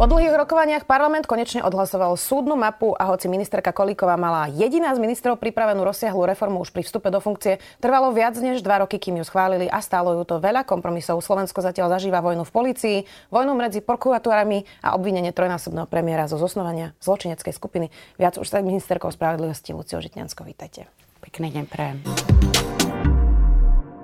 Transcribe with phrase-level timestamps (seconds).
[0.00, 5.02] Po dlhých rokovaniach parlament konečne odhlasoval súdnu mapu a hoci ministerka Kolíková mala jediná z
[5.04, 9.20] ministrov pripravenú rozsiahlu reformu už pri vstupe do funkcie, trvalo viac než dva roky, kým
[9.20, 11.20] ju schválili a stálo ju to veľa kompromisov.
[11.20, 12.98] Slovensko zatiaľ zažíva vojnu v policii,
[13.28, 17.92] vojnu medzi prokuratúrami a obvinenie trojnásobného premiéra zo zosnovania zločineckej skupiny.
[18.16, 20.48] Viac už sa ministerkou spravodlivosti Lucio Žitňansko.
[20.48, 20.88] Vítajte.
[21.20, 22.00] Pekný deň prajem.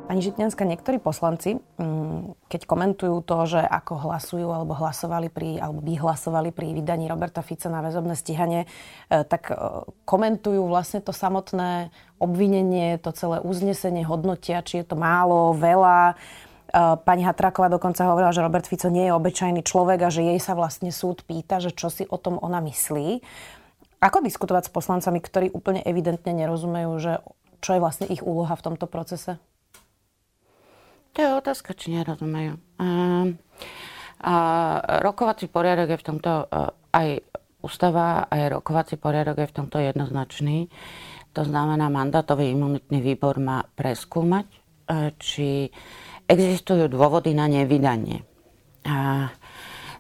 [0.07, 5.83] Pani Žitňanská, niektorí poslanci, mm, keď komentujú to, že ako hlasujú alebo hlasovali pri, alebo
[5.83, 8.71] by hlasovali pri vydaní Roberta Fica na väzobné stíhanie,
[9.11, 9.59] e, tak e,
[10.07, 11.91] komentujú vlastne to samotné
[12.23, 16.15] obvinenie, to celé uznesenie, hodnotia, či je to málo, veľa.
[16.15, 16.15] E,
[17.03, 20.55] pani Hatráková dokonca hovorila, že Robert Fico nie je obyčajný človek a že jej sa
[20.55, 23.27] vlastne súd pýta, že čo si o tom ona myslí.
[23.99, 27.13] Ako diskutovať s poslancami, ktorí úplne evidentne nerozumejú, že
[27.59, 29.43] čo je vlastne ich úloha v tomto procese?
[31.17, 32.61] To je otázka, či nerozumejú.
[32.77, 32.89] A,
[34.21, 34.35] a
[35.01, 36.45] rokovací poriadok je v tomto
[36.93, 37.09] aj
[37.65, 40.69] ústava, aj rokovací poriadok je v tomto jednoznačný.
[41.33, 44.47] To znamená, mandátový imunitný výbor má preskúmať,
[45.17, 45.73] či
[46.29, 48.21] existujú dôvody na nevydanie.
[48.85, 49.29] A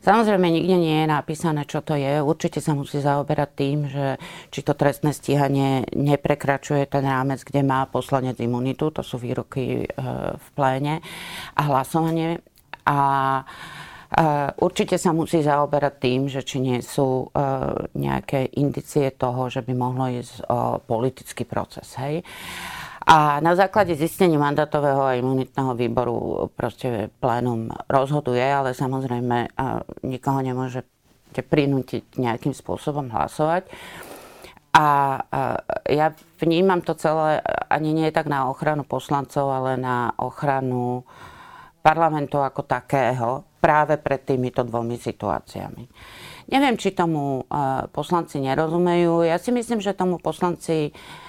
[0.06, 2.22] Samozrejme, nikde nie je napísané, čo to je.
[2.22, 4.22] Určite sa musí zaoberať tým, že
[4.54, 9.86] či to trestné stíhanie neprekračuje ten rámec, kde má poslanec imunitu, to sú výroky e,
[10.38, 11.02] v pléne
[11.58, 12.38] a hlasovanie.
[12.86, 12.98] A
[13.42, 13.44] e,
[14.62, 17.42] určite sa musí zaoberať tým, že či nie sú e,
[17.98, 21.98] nejaké indicie toho, že by mohlo ísť o politický proces.
[21.98, 22.22] Hej.
[23.06, 29.46] A na základe zistenia mandatového a imunitného výboru proste plénum rozhoduje, ale samozrejme
[30.02, 30.82] nikoho nemôže
[31.30, 33.70] prinútiť nejakým spôsobom hlasovať.
[34.74, 35.22] A
[35.86, 37.38] ja vnímam to celé
[37.70, 41.06] ani nie tak na ochranu poslancov, ale na ochranu
[41.86, 45.86] parlamentu ako takého práve pred týmito dvomi situáciami.
[46.50, 47.47] Neviem, či tomu
[47.94, 49.22] poslanci nerozumejú.
[49.22, 51.25] Ja si myslím, že tomu poslanci E,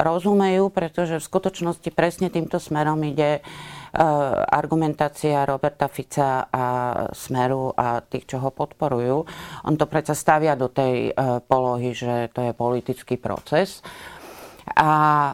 [0.00, 3.40] rozumejú, pretože v skutočnosti presne týmto smerom ide e,
[4.48, 6.64] argumentácia Roberta Fica a
[7.12, 9.16] Smeru a tých, čo ho podporujú.
[9.68, 13.84] On to predsa stavia do tej e, polohy, že to je politický proces.
[14.76, 15.32] A,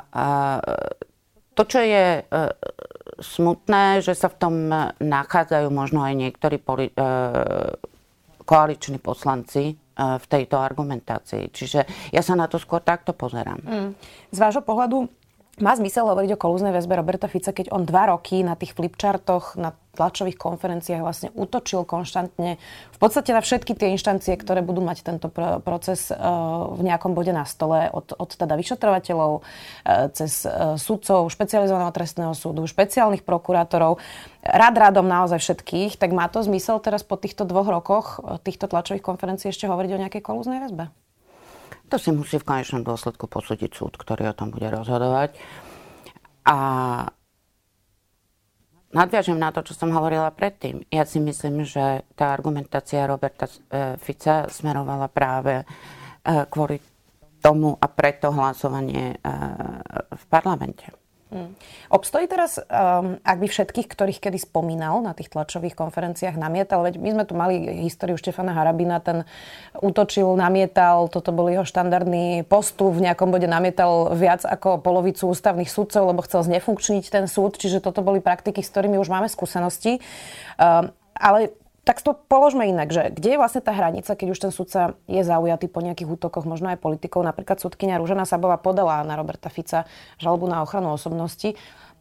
[1.59, 2.23] to, čo je
[3.19, 4.55] smutné, že sa v tom
[5.03, 6.95] nachádzajú možno aj niektorí poli-
[8.47, 11.55] koaliční poslanci, v tejto argumentácii.
[11.55, 13.63] Čiže ja sa na to skôr takto pozerám.
[13.63, 13.91] Mm.
[14.35, 15.07] Z vášho pohľadu
[15.63, 19.55] má zmysel hovoriť o kolúznej väzbe Roberta Fica, keď on dva roky na tých flipchartoch,
[19.55, 22.59] na tlačových konferenciách vlastne útočil konštantne
[22.91, 25.31] v podstate na všetky tie inštancie, ktoré budú mať tento
[25.63, 26.15] proces e,
[26.75, 29.43] v nejakom bode na stole, od, od teda vyšetrovateľov, e,
[30.13, 34.03] cez e, sudcov, špecializovaného trestného súdu, špeciálnych prokurátorov,
[34.43, 39.07] rad radom naozaj všetkých, tak má to zmysel teraz po týchto dvoch rokoch týchto tlačových
[39.07, 40.91] konferencií ešte hovoriť o nejakej kolúznej väzbe?
[41.93, 45.37] To si musí v konečnom dôsledku posúdiť súd, ktorý o tom bude rozhodovať.
[46.45, 46.59] A
[48.95, 50.87] nadviažem na to, čo som hovorila predtým.
[50.89, 55.65] Ja si myslím, že tá argumentácia Roberta e, Fica smerovala práve e,
[56.49, 56.81] kvôli
[57.43, 59.17] tomu a preto hlasovanie e,
[60.15, 61.04] v parlamente.
[61.33, 61.57] Hmm.
[61.89, 67.01] Obstojí teraz, um, ak by všetkých, ktorých kedy spomínal na tých tlačových konferenciách, namietal, veď
[67.01, 67.55] my sme tu mali
[67.89, 69.27] históriu Štefana Harabina, ten
[69.81, 75.73] útočil, namietal, toto bol jeho štandardný postup, v nejakom bode namietal viac ako polovicu ústavných
[75.73, 80.05] súdcov, lebo chcel znefunkčniť ten súd, čiže toto boli praktiky, s ktorými už máme skúsenosti.
[80.61, 84.53] Um, ale tak to položme inak, že kde je vlastne tá hranica, keď už ten
[84.53, 87.21] sudca je zaujatý po nejakých útokoch, možno aj politikov.
[87.29, 89.85] Napríklad sudkynia Rúžena Sabová podala na Roberta Fica
[90.17, 91.53] žalobu na ochranu osobnosti.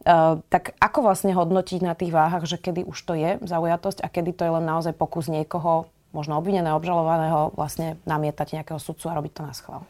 [0.04, 4.08] Uh, tak ako vlastne hodnotiť na tých váhach, že kedy už to je zaujatosť a
[4.08, 9.16] kedy to je len naozaj pokus niekoho, možno obvineného, obžalovaného, vlastne namietať nejakého sudcu a
[9.16, 9.82] robiť to na schvál?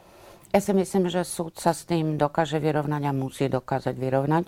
[0.55, 4.45] Ja si myslím, že súd sa s tým dokáže vyrovnať a musí dokázať vyrovnať.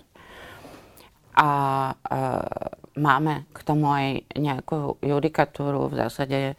[1.35, 1.49] A
[1.91, 5.87] uh, máme k tomu aj nejakú judikatúru.
[5.87, 6.55] V zásade e,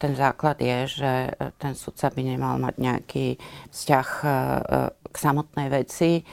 [0.00, 1.12] ten základ je, že
[1.60, 3.26] ten sudca by nemal mať nejaký
[3.70, 4.28] vzťah e,
[5.12, 6.24] k samotnej veci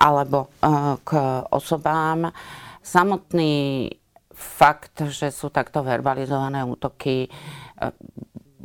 [0.00, 1.10] alebo e, k
[1.52, 2.32] osobám.
[2.80, 3.86] Samotný
[4.32, 7.28] fakt, že sú takto verbalizované útoky,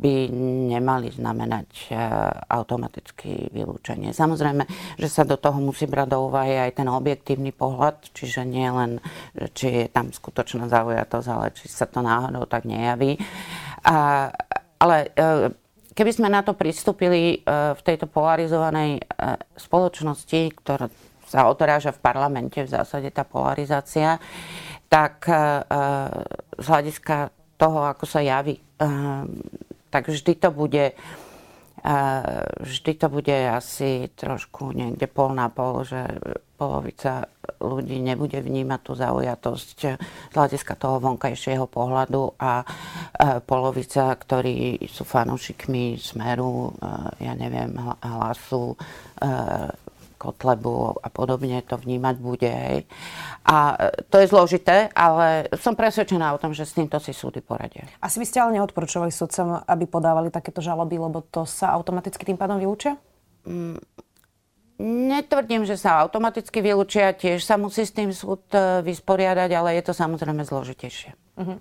[0.06, 0.30] by
[0.70, 1.98] nemali znamenať e,
[2.46, 4.14] automaticky vylúčenie.
[4.14, 4.62] Samozrejme,
[5.02, 9.02] že sa do toho musí brať do úvahy aj ten objektívny pohľad, čiže nie len,
[9.50, 13.18] či je tam skutočná zaujatosť, ale či sa to náhodou tak nejaví.
[13.82, 14.30] A,
[14.78, 15.50] ale e,
[15.90, 19.00] keby sme na to pristúpili v tejto polarizovanej
[19.58, 20.86] spoločnosti, ktorá
[21.26, 24.20] sa odráža v parlamente v zásade tá polarizácia,
[24.92, 25.24] tak
[26.60, 28.60] z hľadiska toho, ako sa javí,
[29.96, 30.92] tak vždy to bude
[32.60, 36.18] vždy to bude asi trošku niekde pol na pol, že
[36.58, 37.30] polovica
[37.62, 42.66] ľudí nebude vnímať tú zaujatosť z hľadiska toho vonkajšieho pohľadu a
[43.46, 46.74] polovica, ktorí sú fanúšikmi Smeru,
[47.22, 47.70] ja neviem,
[48.02, 48.74] hlasu,
[50.16, 52.48] Kotlebu a podobne to vnímať bude.
[52.48, 52.88] Hej.
[53.44, 57.44] A e, to je zložité, ale som presvedčená o tom, že s týmto si súdy
[57.44, 57.84] poradia.
[58.00, 62.40] Asi by ste ale neodporúčovali sudcom, aby podávali takéto žaloby, lebo to sa automaticky tým
[62.40, 62.96] pádom vylúčia?
[63.46, 63.78] Mm,
[64.82, 69.82] Netvrdím, že sa automaticky vylúčia, tiež sa musí s tým súd e, vysporiadať, ale je
[69.88, 71.16] to samozrejme zložitejšie.
[71.36, 71.60] Uh-huh.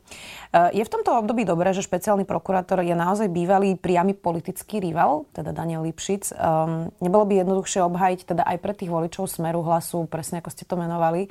[0.71, 5.51] Je v tomto období dobré, že špeciálny prokurátor je naozaj bývalý priamy politický rival, teda
[5.51, 6.31] Daniel Lipšic.
[6.31, 10.63] Um, nebolo by jednoduchšie obhajiť teda aj pre tých voličov Smeru hlasu, presne ako ste
[10.63, 11.27] to menovali,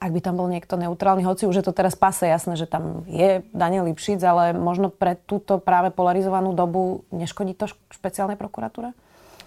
[0.00, 3.06] ak by tam bol niekto neutrálny, hoci už je to teraz pase jasné, že tam
[3.08, 8.92] je Daniel Lipšic, ale možno pre túto práve polarizovanú dobu neškodí to špeciálnej prokuratúre?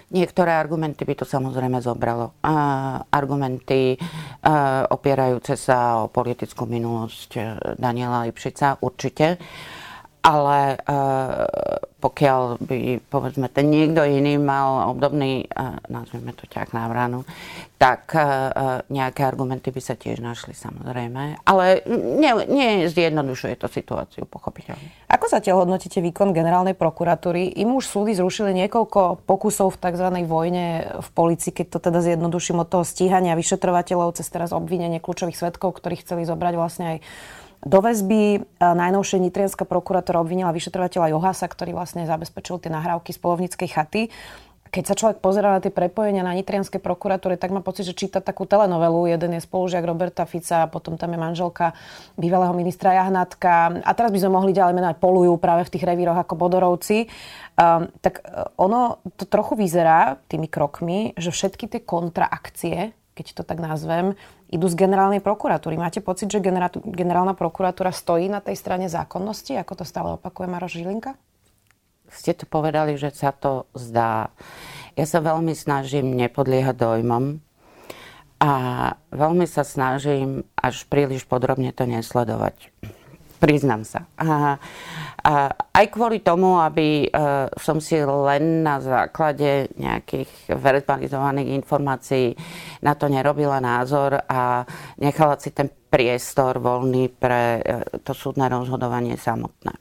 [0.07, 2.39] Niektoré argumenty by to samozrejme zobralo.
[2.39, 2.55] A
[3.11, 3.99] argumenty
[4.39, 7.41] a opierajúce sa o politickú minulosť e,
[7.75, 9.35] Daniela Lipšica určite
[10.21, 11.45] ale uh,
[11.97, 12.79] pokiaľ by,
[13.09, 17.25] povedzme, ten niekto iný mal obdobný, uh, nazvime to ťah na vranu,
[17.81, 21.41] tak uh, nejaké argumenty by sa tiež našli, samozrejme.
[21.45, 24.85] Ale nie, nie zjednodušuje to situáciu, pochopiteľne.
[25.07, 27.57] Ako zatiaľ hodnotíte výkon generálnej prokuratúry?
[27.57, 30.07] Im už súdy zrušili niekoľko pokusov v tzv.
[30.27, 30.65] vojne
[30.99, 35.79] v policii, keď to teda zjednoduším od toho stíhania vyšetrovateľov cez teraz obvinenie kľúčových svetkov,
[35.79, 36.97] ktorí chceli zobrať vlastne aj
[37.65, 43.69] do väzby najnovšie Nitrianská prokurátora obvinila vyšetrovateľa Johasa, ktorý vlastne zabezpečil tie nahrávky z polovníckej
[43.69, 44.01] chaty.
[44.67, 48.19] Keď sa človek pozerá na tie prepojenia na Nitrianskej prokuratúre, tak má pocit, že číta
[48.19, 49.15] takú telenovelu.
[49.15, 51.71] Jeden je spolužiak Roberta Fica, potom tam je manželka
[52.19, 53.79] bývalého ministra Jahnatka.
[53.79, 57.07] A teraz by sme mohli ďalej menovať polujú práve v tých revíroch ako Bodorovci.
[57.57, 63.43] Um, tak e, ono to trochu vyzerá tými krokmi, že všetky tie kontraakcie, keď to
[63.43, 64.13] tak nazvem,
[64.53, 65.73] idú z generálnej prokuratúry.
[65.73, 66.37] Máte pocit, že
[66.85, 71.17] generálna prokuratúra stojí na tej strane zákonnosti, ako to stále opakuje Maroš Žilinka?
[72.13, 74.29] Ste to povedali, že sa to zdá.
[74.93, 77.41] Ja sa veľmi snažím nepodliehať dojmom
[78.37, 78.51] a
[79.09, 82.69] veľmi sa snažím až príliš podrobne to nesledovať.
[83.37, 84.09] Priznám sa.
[84.17, 84.57] A,
[85.21, 87.09] a aj kvôli tomu, aby e,
[87.53, 92.33] som si len na základe nejakých verbalizovaných informácií
[92.81, 94.65] na to nerobila názor a
[94.97, 99.77] nechala si ten priestor voľný pre e, to súdne rozhodovanie samotné.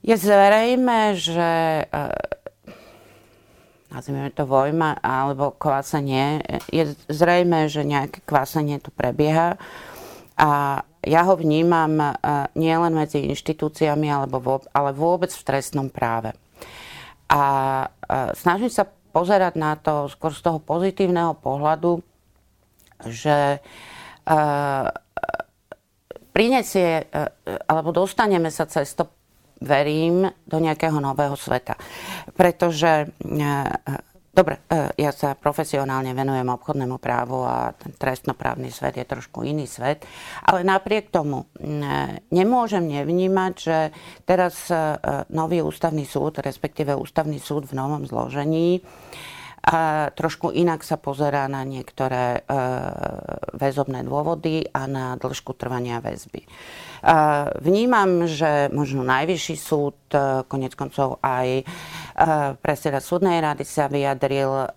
[0.00, 1.52] Je zrejme, že
[1.84, 2.02] e,
[3.92, 6.40] nazvime to vojma alebo kvásenie,
[6.72, 9.60] je zrejme, že nejaké kvásenie tu prebieha
[10.36, 12.08] a ja ho vnímam e,
[12.58, 14.10] nielen medzi inštitúciami,
[14.74, 16.36] ale vôbec v trestnom práve.
[17.30, 17.42] A
[17.86, 17.88] e,
[18.36, 22.04] snažím sa pozerať na to skôr z toho pozitívneho pohľadu,
[23.08, 24.38] že e,
[26.36, 27.08] prinesie,
[27.64, 29.08] alebo dostaneme sa cez to,
[29.64, 31.80] verím, do nejakého nového sveta.
[32.36, 33.08] Pretože
[34.36, 39.64] Dobre, e, ja sa profesionálne venujem obchodnému právu a ten trestnoprávny svet je trošku iný
[39.64, 40.04] svet,
[40.44, 41.80] ale napriek tomu e,
[42.28, 43.78] nemôžem nevnímať, že
[44.28, 44.76] teraz e,
[45.32, 48.84] nový ústavný súd, respektíve ústavný súd v novom zložení,
[49.66, 52.46] a trošku inak sa pozerá na niektoré
[53.50, 56.46] väzobné dôvody a na dĺžku trvania väzby.
[57.60, 59.96] Vnímam, že možno najvyšší súd,
[60.46, 61.66] konec koncov aj
[62.64, 64.70] predseda súdnej rady sa vyjadril,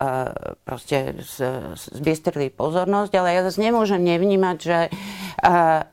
[0.67, 1.21] proste
[1.95, 4.79] zbiestrili pozornosť, ale ja zase nemôžem nevnímať, že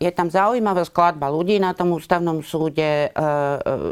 [0.03, 3.15] je tam zaujímavá skladba ľudí na tom ústavnom súde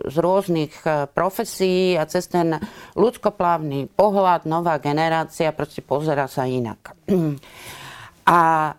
[0.08, 0.74] z rôznych
[1.14, 2.58] profesí a cez ten
[2.98, 6.96] ľudskoplávny pohľad nová generácia proste pozera sa inak.
[8.24, 8.72] A,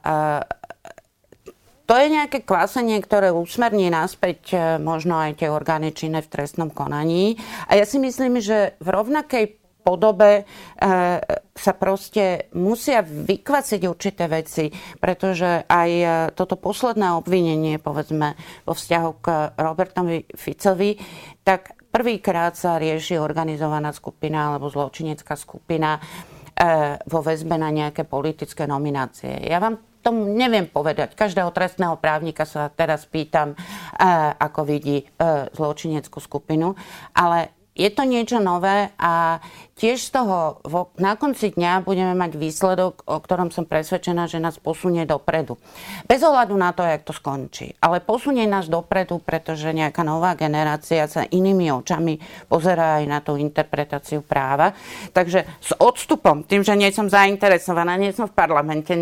[1.85, 6.73] to je nejaké kvásenie, ktoré usmerní naspäť e, možno aj tie orgány činné v trestnom
[6.73, 7.37] konaní.
[7.69, 9.45] A ja si myslím, že v rovnakej
[9.85, 10.43] podobe e,
[11.53, 18.33] sa proste musia vykvaciť určité veci, pretože aj e, toto posledné obvinenie, povedzme,
[18.65, 20.97] vo vzťahu k Robertovi Ficovi,
[21.45, 26.01] tak prvýkrát sa rieši organizovaná skupina alebo zločinecká skupina
[27.03, 29.43] vo väzbe na nejaké politické nominácie.
[29.43, 31.17] Ja vám tomu neviem povedať.
[31.17, 33.57] Každého trestného právnika sa teraz pýtam, e,
[34.37, 35.05] ako vidí e,
[35.57, 36.77] zločineckú skupinu,
[37.17, 39.43] ale je to niečo nové a
[39.75, 40.63] tiež z toho
[40.95, 45.59] na konci dňa budeme mať výsledok, o ktorom som presvedčená, že nás posunie dopredu.
[46.07, 47.75] Bez ohľadu na to, jak to skončí.
[47.83, 52.15] Ale posunie nás dopredu, pretože nejaká nová generácia sa inými očami
[52.47, 54.71] pozerá aj na tú interpretáciu práva.
[55.11, 58.95] Takže s odstupom, tým, že nie som zainteresovaná, nie som v parlamente,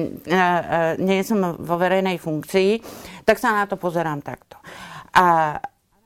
[0.98, 2.82] nie som vo verejnej funkcii,
[3.22, 4.58] tak sa na to pozerám takto.
[5.13, 5.53] A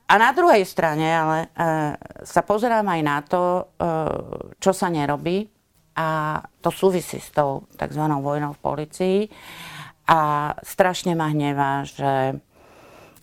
[0.08, 1.48] a na druhej strane ale e,
[2.24, 3.62] sa pozerám aj na to, e,
[4.56, 5.44] čo sa nerobí
[5.98, 8.04] a to súvisí s tou tzv.
[8.08, 9.20] vojnou v policii.
[10.08, 12.40] A strašne ma hnevá, že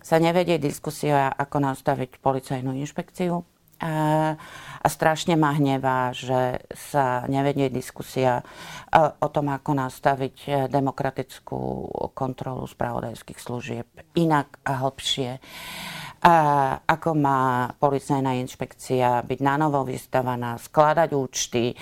[0.06, 3.42] sa nevedie diskusia, ako nastaviť policajnú inšpekciu.
[3.42, 3.46] E,
[4.86, 8.44] a strašne ma hnevá, že sa nevedie diskusia e,
[9.02, 11.60] o tom, ako nastaviť e, demokratickú
[12.14, 15.42] kontrolu spravodajských služieb inak a hlbšie
[16.90, 21.78] ako má policajná inšpekcia byť na novo vystavaná, skladať účty,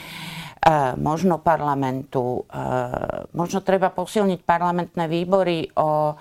[0.99, 2.43] možno parlamentu,
[3.31, 6.15] možno treba posilniť parlamentné výbory o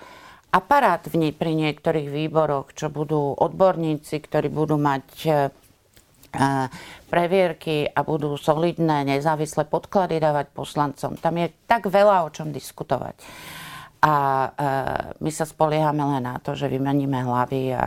[0.52, 5.30] aparát pri niektorých výboroch, čo budú odborníci, ktorí budú mať e,
[7.08, 11.16] previerky a budú solidné, nezávislé podklady dávať poslancom.
[11.16, 13.16] Tam je tak veľa o čom diskutovať
[14.02, 14.14] a
[14.50, 14.68] e,
[15.22, 17.86] my sa spoliehame len na to, že vymeníme hlavy a,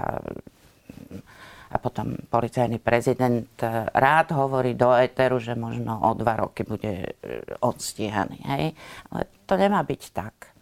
[1.71, 7.03] a potom policajný prezident e, rád hovorí do éteru, že možno o dva roky bude
[7.03, 7.11] e,
[7.59, 8.39] odstíhaný.
[8.47, 8.65] Hej?
[9.11, 10.54] Ale to nemá byť tak.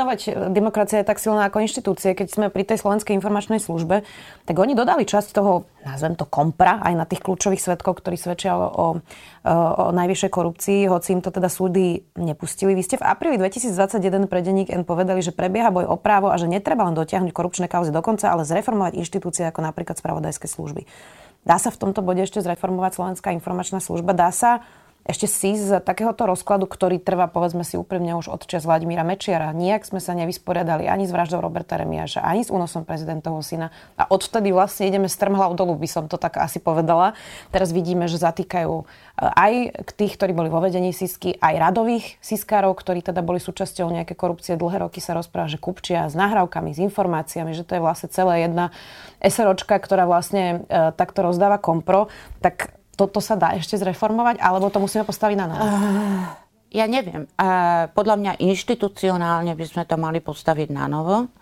[0.00, 2.16] No e, demokracia je tak silná ako inštitúcie.
[2.16, 4.00] Keď sme pri tej Slovenskej informačnej službe,
[4.48, 8.56] tak oni dodali časť toho, nazvem to kompra, aj na tých kľúčových svetkov, ktorí svedčia
[8.56, 8.88] o, o,
[9.44, 12.72] o najvyššej korupcii, hoci im to teda súdy nepustili.
[12.72, 16.40] Vy ste v apríli 2021 pre denník N povedali, že prebieha boj o právo a
[16.40, 20.88] že netreba len dotiahnuť korupčné kauzy do konca, ale zreformovať inštitúcie ako napríklad spravodajské služby.
[21.44, 24.12] Dá sa v tomto bode ešte zreformovať Slovenská informačná služba?
[24.12, 24.64] Dá sa
[25.10, 29.50] ešte si z takéhoto rozkladu, ktorý trvá, povedzme si úprimne, už od čas Vladimíra Mečiara.
[29.50, 33.74] Nijak sme sa nevysporiadali ani s vraždou Roberta Remiaša, ani s únosom prezidentovho syna.
[33.98, 37.18] A odvtedy vlastne ideme strmhlav dolu, by som to tak asi povedala.
[37.50, 38.84] Teraz vidíme, že zatýkajú e,
[39.18, 39.52] aj
[39.98, 44.54] tých, ktorí boli vo vedení Sisky, aj radových Siskárov, ktorí teda boli súčasťou nejaké korupcie.
[44.54, 48.38] Dlhé roky sa rozpráva, že kupčia s nahrávkami, s informáciami, že to je vlastne celá
[48.38, 48.70] jedna
[49.18, 52.06] SROčka, ktorá vlastne e, takto rozdáva kompro.
[52.38, 55.64] Tak toto sa dá ešte zreformovať, alebo to musíme postaviť na novo?
[55.64, 56.28] Uh,
[56.68, 57.24] ja neviem.
[57.96, 61.32] Podľa mňa inštitucionálne by sme to mali postaviť na novo.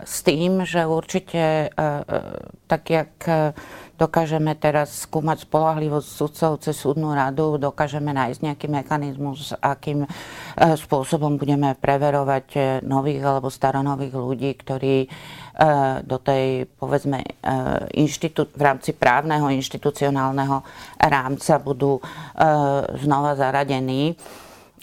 [0.00, 2.04] S tým, že určite, uh,
[2.68, 3.12] tak jak
[4.00, 10.08] dokážeme teraz skúmať spolahlivosť sudcov cez súdnu radu, dokážeme nájsť nejaký mechanizmus, akým
[10.56, 15.04] spôsobom budeme preverovať nových alebo staronových ľudí, ktorí
[15.49, 15.49] E,
[16.08, 17.28] do tej, povedzme, e,
[18.00, 20.64] inštitú, v rámci právneho inštitucionálneho
[20.96, 22.02] rámca budú e,
[22.96, 24.16] znova zaradení.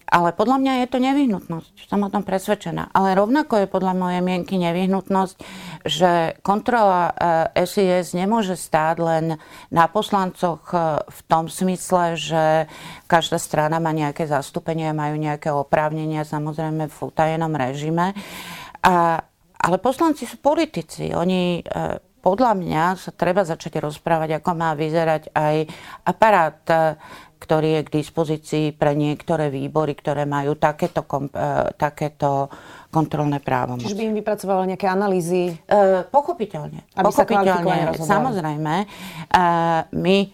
[0.08, 2.96] Ale podľa mňa je to nevyhnutnosť, som o tom presvedčená.
[2.96, 5.36] Ale rovnako je podľa mojej mienky nevyhnutnosť,
[5.84, 7.12] že kontrola
[7.52, 9.36] SIS nemôže stáť len
[9.68, 10.64] na poslancoch
[11.04, 12.72] v tom smysle, že
[13.12, 18.16] každá strana má nejaké zastúpenie, majú nejaké oprávnenia, samozrejme v utajenom režime.
[18.80, 21.10] A ale poslanci sú politici.
[21.14, 21.64] Oni e,
[22.22, 25.56] podľa mňa sa treba začať rozprávať, ako má vyzerať aj
[26.06, 26.78] aparát, e,
[27.38, 32.50] ktorý je k dispozícii pre niektoré výbory, ktoré majú takéto, e, takéto
[32.89, 33.77] kontrolné právo.
[33.77, 35.53] Čiže by im vypracovalo nejaké analýzy?
[35.53, 36.82] E, pochopiteľne.
[36.98, 38.75] Aby pochopiteľne, sa samozrejme.
[38.82, 38.86] E,
[39.94, 40.27] my e,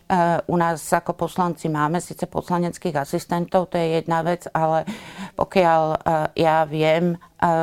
[0.47, 4.87] u nás ako poslanci máme síce poslaneckých asistentov, to je jedna vec, ale
[5.35, 5.97] pokiaľ e,
[6.39, 7.17] ja viem e,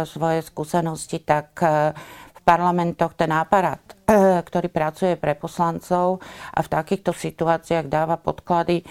[0.04, 1.96] svoje skúsenosti, tak e,
[2.34, 6.18] v parlamentoch ten aparát, e, ktorý pracuje pre poslancov
[6.50, 8.82] a v takýchto situáciách dáva podklady,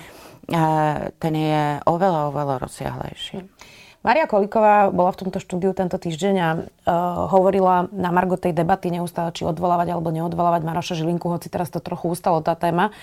[1.19, 3.45] ten je oveľa, oveľa rozsiahlejší.
[3.99, 6.61] Maria Koliková bola v tomto štúdiu tento týždeň a uh,
[7.35, 11.83] hovorila na margo tej debaty neustále, či odvolávať alebo neodvolávať Maroša Žilinku, hoci teraz to
[11.83, 12.95] trochu ustalo tá téma.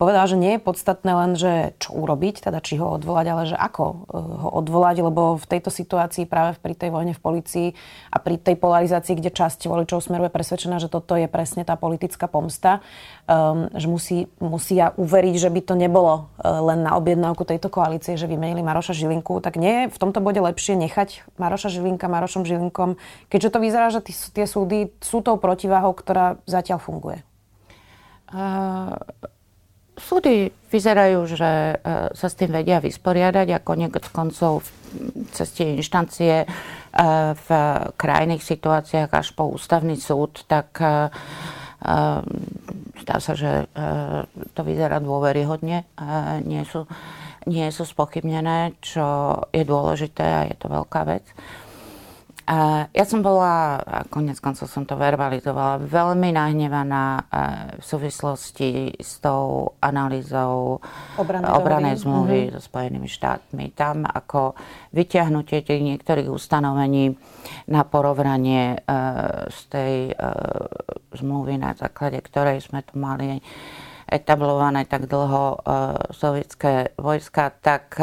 [0.00, 3.52] Povedala, že nie je podstatné len, že čo urobiť, teda či ho odvolať, ale že
[3.52, 7.68] ako uh, ho odvolať, lebo v tejto situácii práve pri tej vojne v policii
[8.08, 12.32] a pri tej polarizácii, kde časť voličov smeruje presvedčená, že toto je presne tá politická
[12.32, 12.80] pomsta,
[13.28, 18.16] um, že musí, musia uveriť, že by to nebolo uh, len na objednávku tejto koalície,
[18.16, 22.48] že vymenili Maroša Žilinku, tak nie je v tomto bode lepšie nechať Maroša Žilinka Marošom
[22.48, 22.96] Žilinkom,
[23.28, 27.20] keďže to vyzerá, že tie súdy sú tou protiváhou, ktorá zatiaľ funguje?
[28.32, 28.96] Uh,
[30.00, 34.64] súdy vyzerajú, že uh, sa s tým vedia vysporiadať a konec koncov
[35.30, 37.48] cez tie inštancie uh, v
[37.94, 41.12] krajných situáciách až po ústavný súd, tak uh,
[43.00, 43.72] zdá sa, že
[44.52, 45.88] to vyzerá dôveryhodne.
[46.44, 46.84] Nie sú,
[47.48, 51.24] nie sú spochybnené, čo je dôležité a je to veľká vec.
[52.90, 57.22] Ja som bola, a konec koncov som to verbalizovala, veľmi nahnevaná e,
[57.78, 60.82] v súvislosti s tou analýzou
[61.46, 62.58] obranej zmluvy mm-hmm.
[62.58, 63.70] so Spojenými štátmi.
[63.70, 64.58] Tam ako
[64.90, 67.14] vyťahnutie tých niektorých ustanovení
[67.70, 68.98] na porovnanie e,
[69.46, 70.14] z tej e,
[71.22, 73.38] zmluvy, na základe ktorej sme tu mali
[74.10, 75.62] etablované tak dlho
[76.10, 77.94] sovietské vojska, tak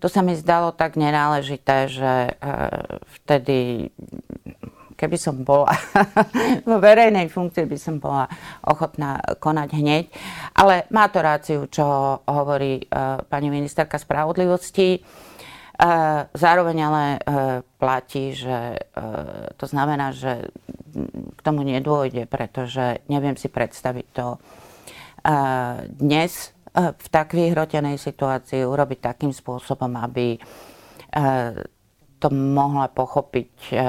[0.00, 2.32] to sa mi zdalo tak nenáležité, že e,
[3.20, 3.92] vtedy
[4.96, 5.72] keby som bola
[6.68, 8.28] vo verejnej funkcii, by som bola
[8.68, 10.04] ochotná konať hneď.
[10.52, 11.84] Ale má to ráciu, čo
[12.24, 12.84] hovorí e,
[13.24, 14.88] pani ministerka spravodlivosti.
[14.96, 15.00] E,
[16.32, 17.04] zároveň ale
[17.80, 18.76] platí, že
[19.56, 20.52] to znamená, že
[21.36, 24.36] k tomu nedôjde, pretože neviem si predstaviť to
[26.00, 30.38] dnes v tak vyhrotenej situácii urobiť takým spôsobom, aby e,
[32.22, 33.86] to mohla pochopiť, e,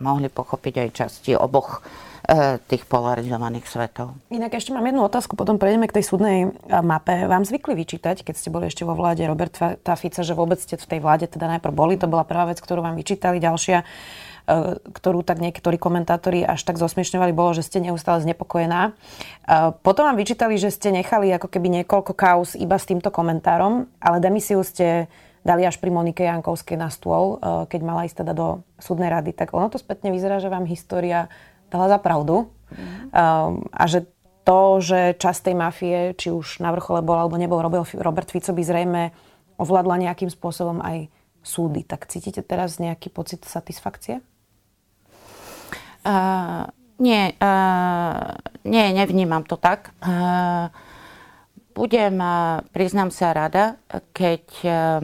[0.00, 1.84] mohli pochopiť aj časti oboch
[2.24, 4.16] e, tých polarizovaných svetov.
[4.32, 6.38] Inak ešte mám jednu otázku, potom prejdeme k tej súdnej
[6.80, 7.28] mape.
[7.28, 9.52] Vám zvykli vyčítať, keď ste boli ešte vo vláde Robert
[9.84, 12.80] Tafica, že vôbec ste v tej vláde teda najprv boli, to bola prvá vec, ktorú
[12.80, 13.36] vám vyčítali.
[13.44, 14.31] Ďalšia, E,
[14.90, 18.90] ktorú tak niektorí komentátori až tak zosmiešňovali, bolo, že ste neustále znepokojená.
[18.90, 18.92] E,
[19.86, 24.18] potom vám vyčítali, že ste nechali ako keby niekoľko kaus iba s týmto komentárom, ale
[24.18, 25.06] demisiu ste
[25.42, 29.30] dali až pri Monike Jankovskej na stôl, e, keď mala ísť teda do súdnej rady.
[29.30, 31.30] Tak ono to spätne vyzerá, že vám história
[31.70, 32.50] dala za pravdu.
[32.72, 33.68] Mm.
[33.68, 34.08] A že
[34.42, 38.62] to, že časť tej mafie, či už na vrchole bol alebo nebol Robert Fico, by
[38.64, 39.02] zrejme
[39.60, 41.06] ovládla nejakým spôsobom aj
[41.42, 41.86] súdy.
[41.86, 44.22] Tak cítite teraz nejaký pocit satisfakcie?
[47.02, 49.90] Nie, uh, nie, nevnímam to tak.
[49.98, 50.70] Uh,
[51.74, 53.74] budem, uh, priznám sa, rada,
[54.14, 55.02] keď uh,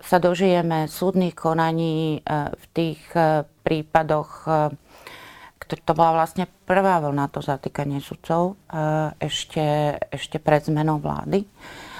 [0.00, 4.72] sa dožijeme súdnych konaní uh, v tých uh, prípadoch, uh,
[5.68, 11.44] to bola vlastne prvá vlna to zatýkanie sudcov uh, ešte, ešte pred zmenou vlády.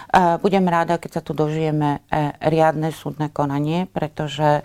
[0.09, 4.64] Uh, budem rada, keď sa tu dožijeme uh, riadne súdne konanie, pretože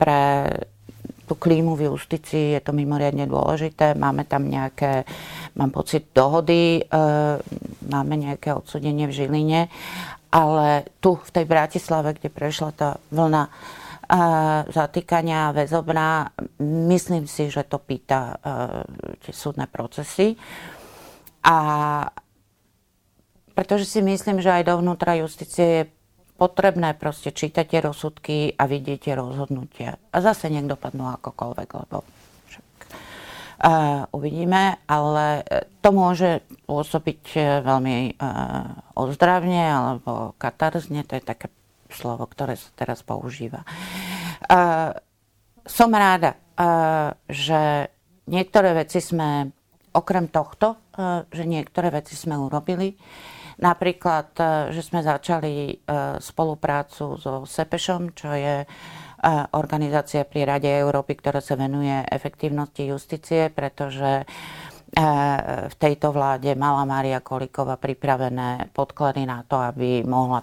[0.00, 0.20] pre
[1.24, 3.96] tú klímu v justícii je to mimoriadne dôležité.
[3.96, 5.08] Máme tam nejaké,
[5.56, 7.02] mám pocit, dohody, e,
[7.88, 9.60] máme nejaké odsudenie v Žiline,
[10.28, 13.50] ale tu v tej Bratislave, kde prešla tá vlna e,
[14.68, 16.36] zatýkania väzobná,
[16.92, 20.36] myslím si, že to pýta e, tie súdne procesy.
[21.44, 21.56] A
[23.54, 25.82] pretože si myslím, že aj dovnútra justície je
[26.34, 29.96] potrebné proste čítať rozsudky a vidieť tie rozhodnutia.
[30.10, 32.02] A zase nech dopadnú akokoľvek, lebo
[32.50, 32.66] však
[33.62, 41.22] uh, uvidíme, ale e, to môže pôsobiť e, veľmi uh, ozdravne alebo katarzne, to je
[41.22, 41.46] také
[41.94, 43.62] slovo, ktoré sa teraz používa.
[44.50, 44.90] Uh,
[45.62, 47.88] som ráda, uh, že
[48.26, 49.54] niektoré veci sme,
[49.94, 52.98] okrem tohto, uh, že niektoré veci sme urobili,
[53.58, 55.74] Napríklad, e, že sme začali e,
[56.18, 58.66] spoluprácu so SEPEŠom, čo je e,
[59.54, 64.26] organizácia pri Rade Európy, ktorá sa venuje efektívnosti justície, pretože
[64.94, 70.38] v tejto vláde mala Mária Kolíková pripravené podklady na to, aby mohla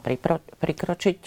[0.60, 1.20] prikročiť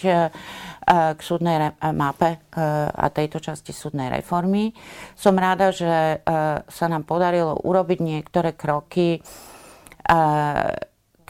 [0.85, 2.53] k súdnej mape
[2.93, 4.69] a tejto časti súdnej reformy.
[5.17, 6.21] Som ráda, že
[6.69, 9.17] sa nám podarilo urobiť niektoré kroky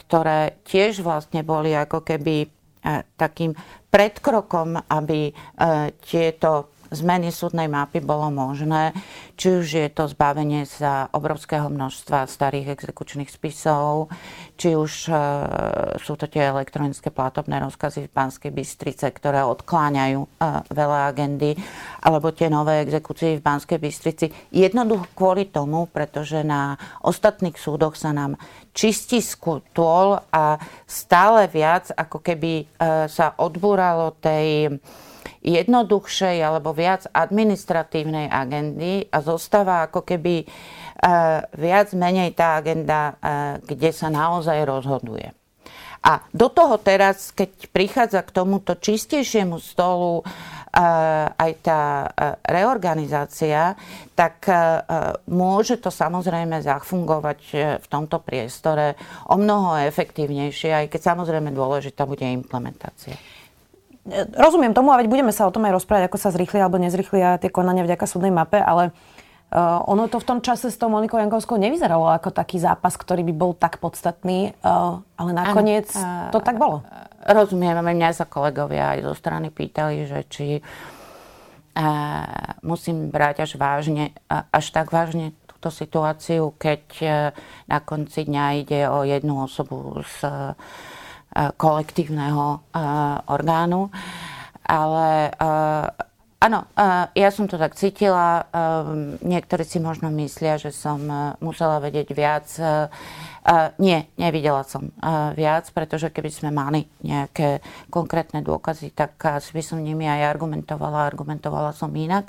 [0.06, 2.48] ktoré tiež vlastne boli ako keby e,
[3.18, 3.52] takým
[3.90, 5.32] predkrokom, aby e,
[5.98, 8.92] tieto zmeny súdnej mapy bolo možné,
[9.36, 14.08] či už je to zbavenie sa obrovského množstva starých exekučných spisov,
[14.56, 15.14] či už e,
[16.00, 20.28] sú to tie elektronické platobné rozkazy v Banskej Bystrice, ktoré odkláňajú e,
[20.72, 21.52] veľa agendy,
[22.00, 24.26] alebo tie nové exekúcie v Banskej Bystrici.
[24.48, 28.40] Jednoducho kvôli tomu, pretože na ostatných súdoch sa nám
[28.72, 32.64] čistí skutôl a stále viac ako keby e,
[33.08, 34.80] sa odbúralo tej
[35.46, 40.46] jednoduchšej alebo viac administratívnej agendy a zostáva ako keby e,
[41.54, 45.30] viac menej tá agenda, e, kde sa naozaj rozhoduje.
[46.06, 50.24] A do toho teraz, keď prichádza k tomuto čistejšiemu stolu e,
[51.30, 52.10] aj tá
[52.46, 53.78] reorganizácia,
[54.18, 54.48] tak
[55.28, 57.40] môže to samozrejme zafungovať
[57.82, 58.96] v tomto priestore
[59.28, 63.14] o mnoho efektívnejšie, aj keď samozrejme dôležitá bude implementácia.
[64.38, 67.42] Rozumiem tomu a veď budeme sa o tom aj rozprávať, ako sa zrýchlia alebo nezrýchlia
[67.42, 68.94] tie konania vďaka súdnej mape, ale
[69.46, 73.22] Uh, ono to v tom čase s tou Monikou Jankovskou nevyzeralo ako taký zápas, ktorý
[73.30, 76.82] by bol tak podstatný, uh, ale nakoniec ano, uh, to tak bolo.
[77.22, 84.18] Rozumiem, mňa sa kolegovia aj zo strany pýtali, že či uh, musím brať až vážne,
[84.26, 87.30] uh, až tak vážne túto situáciu, keď uh,
[87.70, 90.58] na konci dňa ide o jednu osobu z uh,
[91.56, 92.64] kolektívneho
[93.28, 93.92] orgánu.
[94.66, 95.30] Ale
[96.36, 96.68] Áno,
[97.16, 98.44] ja som to tak cítila.
[99.24, 101.00] Niektorí si možno myslia, že som
[101.40, 102.46] musela vedieť viac.
[103.80, 104.92] Nie, nevidela som
[105.32, 111.08] viac, pretože keby sme mali nejaké konkrétne dôkazy, tak asi by som nimi aj argumentovala.
[111.08, 112.28] Argumentovala som inak.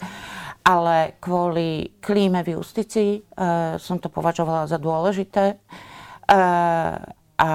[0.64, 3.28] Ale kvôli klíme v justícii
[3.76, 5.60] som to považovala za dôležité.
[7.38, 7.52] A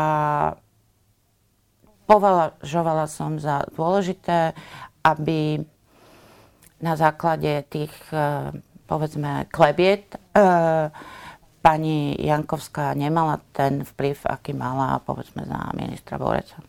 [2.13, 4.53] považovala som za dôležité,
[5.01, 5.65] aby
[6.85, 8.53] na základe tých, e,
[8.85, 10.19] povedzme, klebiet e,
[11.63, 16.61] pani Jankovská nemala ten vplyv, aký mala, povedzme, za ministra Boreca.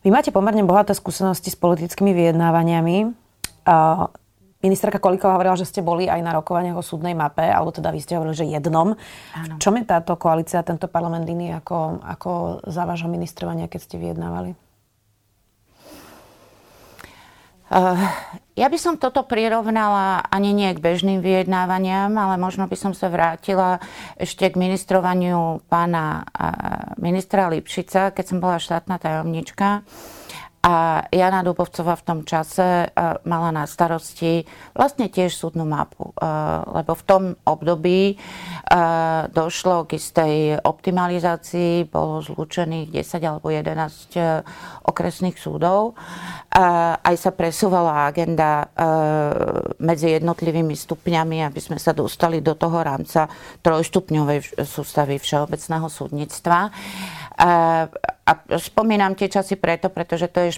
[0.00, 3.12] Vy máte pomerne bohaté skúsenosti s politickými vyjednávaniami.
[4.60, 8.00] Ministerka Kolíková hovorila, že ste boli aj na rokovaniach o súdnej mape, alebo teda vy
[8.04, 8.92] ste hovorili, že jednom.
[9.32, 9.56] Áno.
[9.56, 12.30] V čom je táto koalícia, tento parlament iný ako, ako
[12.68, 14.52] za vášho ministrovania, keď ste vyjednávali?
[17.70, 18.02] Uh,
[18.58, 23.06] ja by som toto prirovnala ani nie k bežným vyjednávaniam, ale možno by som sa
[23.06, 23.78] vrátila
[24.18, 29.86] ešte k ministrovaniu pána uh, ministra Lipšica, keď som bola štátna tajomnička.
[30.60, 34.44] A Jana Dubovcová v tom čase uh, mala na starosti
[34.76, 42.20] vlastne tiež súdnu mapu, uh, lebo v tom období uh, došlo k istej optimalizácii, bolo
[42.20, 44.44] zlúčených 10 alebo 11
[44.84, 45.96] okresných súdov.
[46.50, 48.66] Aj sa presúvala agenda
[49.78, 53.30] medzi jednotlivými stupňami, aby sme sa dostali do toho rámca
[53.62, 56.74] trojstupňovej sústavy všeobecného súdnictva.
[57.40, 60.52] A spomínam tie časy preto, pretože to je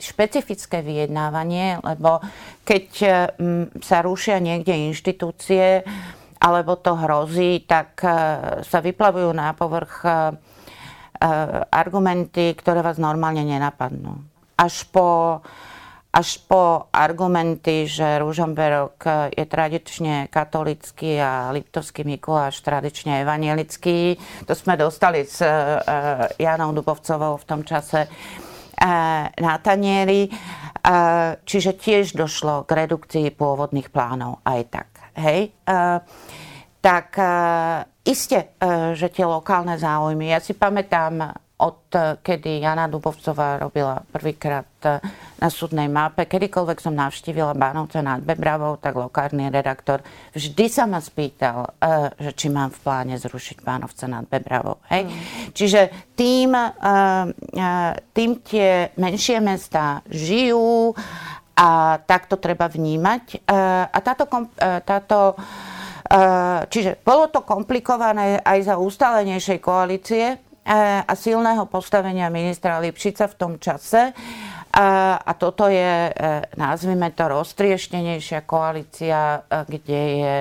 [0.00, 2.24] špecifické vyjednávanie, lebo
[2.64, 2.86] keď
[3.36, 5.84] mm, sa rušia niekde inštitúcie,
[6.44, 8.08] alebo to hrozí, tak e,
[8.60, 10.14] sa vyplavujú na povrch e, e,
[11.72, 14.20] argumenty, ktoré vás normálne nenapadnú.
[14.60, 15.40] Až po
[16.14, 19.02] až po argumenty, že Ružomberok
[19.34, 24.14] je tradične katolický a Liptovský Mikuláš tradične evanielický.
[24.46, 25.82] To sme dostali s uh,
[26.38, 30.30] Janou Dubovcovou v tom čase uh, na tanieri.
[30.30, 34.88] Uh, čiže tiež došlo k redukcii pôvodných plánov aj tak.
[35.18, 35.50] Hej?
[36.84, 37.16] Tak
[38.04, 38.60] iste,
[38.92, 41.86] že tie lokálne záujmy, ja si pamätám od
[42.18, 44.98] kedy Jana Dubovcová robila prvýkrát e,
[45.38, 46.26] na súdnej mape.
[46.26, 50.02] Kedykoľvek som navštívila Bánovce nad Bebravou, tak lokárny redaktor
[50.34, 54.82] vždy sa ma spýtal, e, že či mám v pláne zrušiť Bánovce nad Bebravou.
[54.90, 55.06] Hej?
[55.06, 55.14] Mm.
[55.54, 55.80] Čiže
[56.18, 56.50] tým,
[58.10, 60.90] tým tie menšie mesta žijú
[61.54, 63.46] a tak to treba vnímať.
[63.90, 64.26] A táto,
[64.82, 65.38] táto
[66.68, 70.36] Čiže bolo to komplikované aj za ústalenejšej koalície,
[71.04, 74.16] a silného postavenia ministra Lipšica v tom čase.
[74.74, 76.12] A, a toto je, e,
[76.58, 80.36] nazvime to, roztrieštenejšia koalícia, e, kde je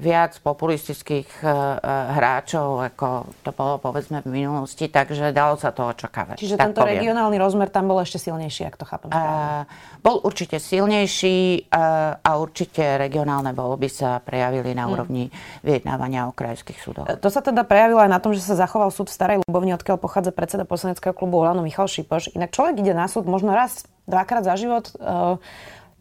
[0.00, 1.78] viac populistických uh,
[2.16, 6.40] hráčov, ako to bolo povedzme v minulosti, takže dalo sa to očakávať.
[6.40, 7.00] Čiže tento poviem.
[7.00, 9.68] regionálny rozmer tam bol ešte silnejší, ak to chápem Uh,
[10.00, 14.92] bol určite silnejší uh, a určite regionálne voľby sa prejavili na hmm.
[14.92, 15.24] úrovni
[15.60, 17.06] vyjednávania o krajských súdoch.
[17.06, 20.00] To sa teda prejavilo aj na tom, že sa zachoval súd v Starej Ľubovni, odkiaľ
[20.00, 22.32] pochádza predseda poslaneckého klubu Olano Michal Šipoš.
[22.32, 24.90] Inak človek ide na súd možno raz, dvakrát za život.
[24.98, 25.36] Uh,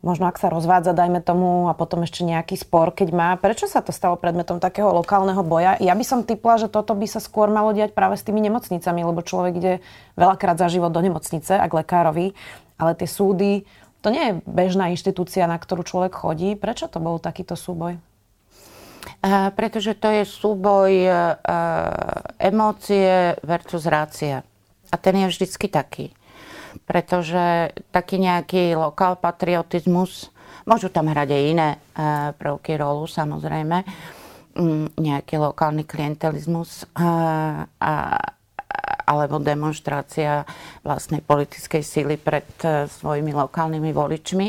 [0.02, 3.30] možno ak sa rozvádza, dajme tomu, a potom ešte nejaký spor, keď má.
[3.38, 5.78] Prečo sa to stalo predmetom takého lokálneho boja?
[5.78, 9.02] Ja by som typla, že toto by sa skôr malo diať práve s tými nemocnicami,
[9.06, 9.74] lebo človek ide
[10.18, 12.34] veľakrát za život do nemocnice a k lekárovi,
[12.82, 13.66] ale tie súdy,
[14.02, 16.58] to nie je bežná inštitúcia, na ktorú človek chodí.
[16.58, 18.02] Prečo to bol takýto súboj?
[19.22, 21.38] Uh, pretože to je súboj uh,
[22.42, 24.42] emócie versus rácia.
[24.90, 26.10] A ten je vždycky taký
[26.86, 30.32] pretože taký nejaký lokál patriotizmus,
[30.66, 31.78] môžu tam hrať aj iné e,
[32.38, 33.84] prvky rolu samozrejme,
[34.56, 37.06] mm, nejaký lokálny klientelizmus e,
[37.82, 37.94] a,
[39.02, 40.48] alebo demonstrácia
[40.86, 44.48] vlastnej politickej síly pred e, svojimi lokálnymi voličmi,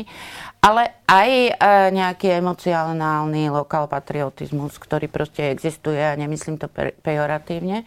[0.63, 1.59] ale aj
[1.91, 6.71] nejaký emocionálny lokál patriotizmus, ktorý proste existuje a nemyslím to
[7.03, 7.83] pejoratívne.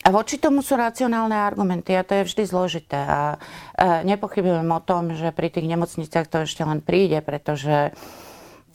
[0.00, 2.96] A voči tomu sú racionálne argumenty a to je vždy zložité.
[2.96, 3.36] A
[4.00, 7.92] nepochybujem o tom, že pri tých nemocniciach to ešte len príde, pretože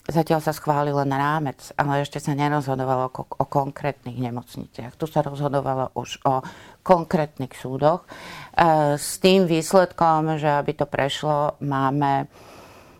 [0.06, 4.94] Zatiaľ sa schválil len rámec, ale ešte sa nerozhodovalo o, o konkrétnych nemocniciach.
[4.94, 6.46] Tu sa rozhodovalo už o
[6.86, 8.06] konkrétnych súdoch.
[8.06, 12.30] E, s tým výsledkom, že aby to prešlo, máme,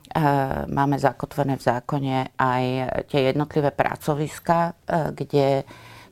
[0.10, 0.26] e,
[0.66, 2.64] máme zakotvené v zákone aj
[3.06, 5.62] tie jednotlivé pracoviska, e, kde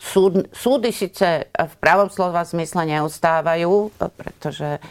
[0.03, 4.83] súd, súdy síce v pravom slova zmysle neustávajú, pretože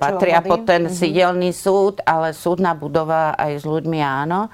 [0.00, 0.96] patria pod ten mm-hmm.
[0.96, 4.48] sídelný súd, ale súdna budova aj s ľuďmi áno.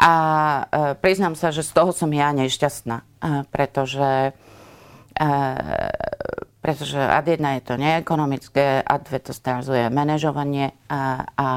[0.00, 0.62] A e,
[1.00, 3.04] priznám sa, že z toho som ja nešťastná, e,
[3.48, 4.32] pretože,
[6.64, 11.48] pretože ad jedna je to neekonomické, ad dve to strazuje manažovanie a, a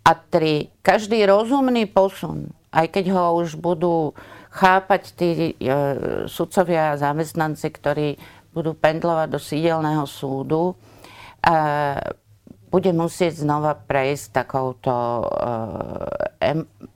[0.00, 4.16] ad tri každý rozumný posun, aj keď ho už budú
[4.50, 5.74] chápať tí e,
[6.26, 8.08] sudcovia a zamestnanci, ktorí
[8.52, 10.74] budú pendlovať do sídelného súdu,
[11.42, 11.54] e,
[12.68, 14.92] bude musieť znova prejsť takouto
[15.24, 16.04] uh,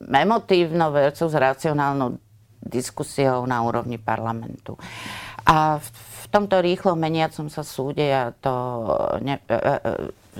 [0.05, 2.21] emotívnou versus racionálnou
[2.61, 4.77] diskusiou na úrovni parlamentu.
[5.43, 8.53] A v, tomto rýchlo meniacom sa súde a to
[9.21, 9.37] ne,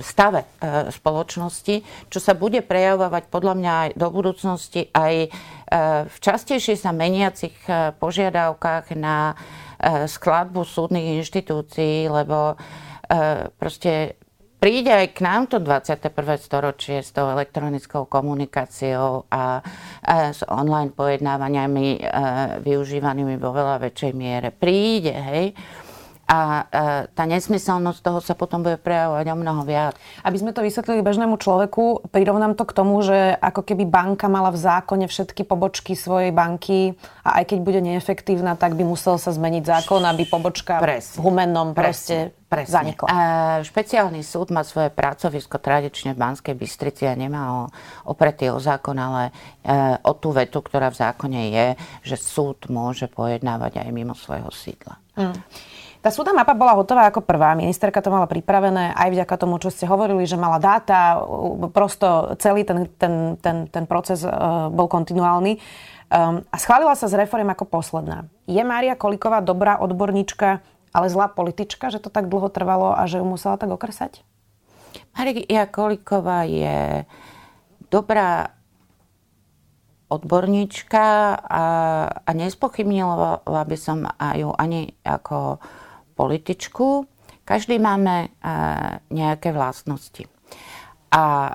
[0.01, 6.17] stave uh, spoločnosti, čo sa bude prejavovať podľa mňa aj do budúcnosti aj uh, v
[6.17, 9.35] častejšie sa meniacich uh, požiadavkách na
[9.83, 12.55] skladbu súdnych inštitúcií, lebo
[13.59, 14.15] proste
[14.63, 16.07] príde aj k nám to 21.
[16.39, 19.59] storočie s tou elektronickou komunikáciou a,
[20.31, 22.01] s online pojednávaniami e,
[22.63, 24.55] využívanými vo veľa väčšej miere.
[24.55, 25.45] Príde, hej.
[26.23, 26.63] A e,
[27.11, 29.99] tá nesmyselnosť toho sa potom bude prejavovať o mnoho viac.
[30.23, 34.47] Aby sme to vysvetlili bežnému človeku, prirovnám to k tomu, že ako keby banka mala
[34.55, 36.95] v zákone všetky pobočky svojej banky
[37.27, 41.19] a aj keď bude neefektívna, tak by musel sa zmeniť zákon, aby pobočka Presne.
[41.19, 42.71] v humennom proste Presne.
[42.71, 43.07] zanikla.
[43.11, 43.17] A
[43.59, 47.61] špeciálny súd má svoje pracovisko tradične v Banskej Bystrici a nemá o,
[48.07, 51.67] opretý o zákon, ale e, o tú vetu, ktorá v zákone je,
[52.07, 55.03] že súd môže pojednávať aj mimo svojho sídla.
[55.19, 55.35] Mm.
[56.03, 57.55] Tá súdna mapa bola hotová ako prvá.
[57.55, 61.15] Ministerka to mala pripravené aj vďaka tomu, čo ste hovorili, že mala dáta.
[61.71, 65.63] Prosto celý ten, ten, ten, ten proces uh, bol kontinuálny.
[66.11, 68.27] Um, a schválila sa z reform ako posledná.
[68.51, 70.59] Je Mária Koliková dobrá odborníčka,
[70.91, 74.27] ale zlá politička, že to tak dlho trvalo a že ju musela tak okresať?
[75.15, 77.07] Mária Koliková je
[77.87, 78.51] dobrá
[80.11, 81.65] odborníčka a,
[82.11, 84.03] a nespochybnila by som
[84.35, 85.63] ju ani ako
[86.15, 87.05] političku.
[87.43, 88.31] Každý máme
[89.11, 90.25] nejaké vlastnosti.
[91.13, 91.51] A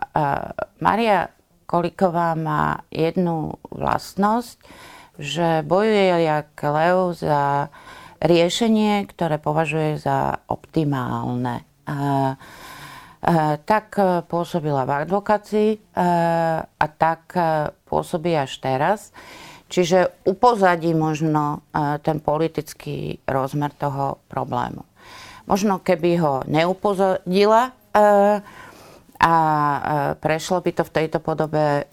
[0.79, 1.33] Maria
[1.69, 4.57] Koliková má jednu vlastnosť,
[5.19, 7.73] že bojuje jak lev za
[8.23, 11.67] riešenie, ktoré považuje za optimálne.
[13.67, 13.87] Tak
[14.31, 15.71] pôsobila v advokácii
[16.79, 17.35] a tak
[17.91, 19.11] pôsobí až teraz.
[19.69, 24.81] Čiže upozadí možno e, ten politický rozmer toho problému.
[25.45, 27.73] Možno keby ho neupozadila e,
[29.21, 29.81] a e,
[30.17, 31.85] prešlo by to v tejto podobe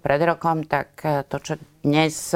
[0.00, 0.96] pred rokom, tak
[1.28, 2.32] to, čo dnes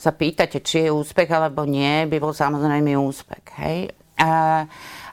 [0.00, 3.44] sa pýtate, či je úspech alebo nie, by bol samozrejme úspech.
[3.60, 3.78] Hej?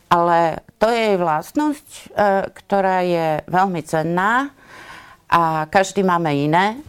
[0.08, 0.40] Ale
[0.80, 1.88] to je jej vlastnosť,
[2.56, 4.56] ktorá je veľmi cenná
[5.28, 6.80] a každý máme iné.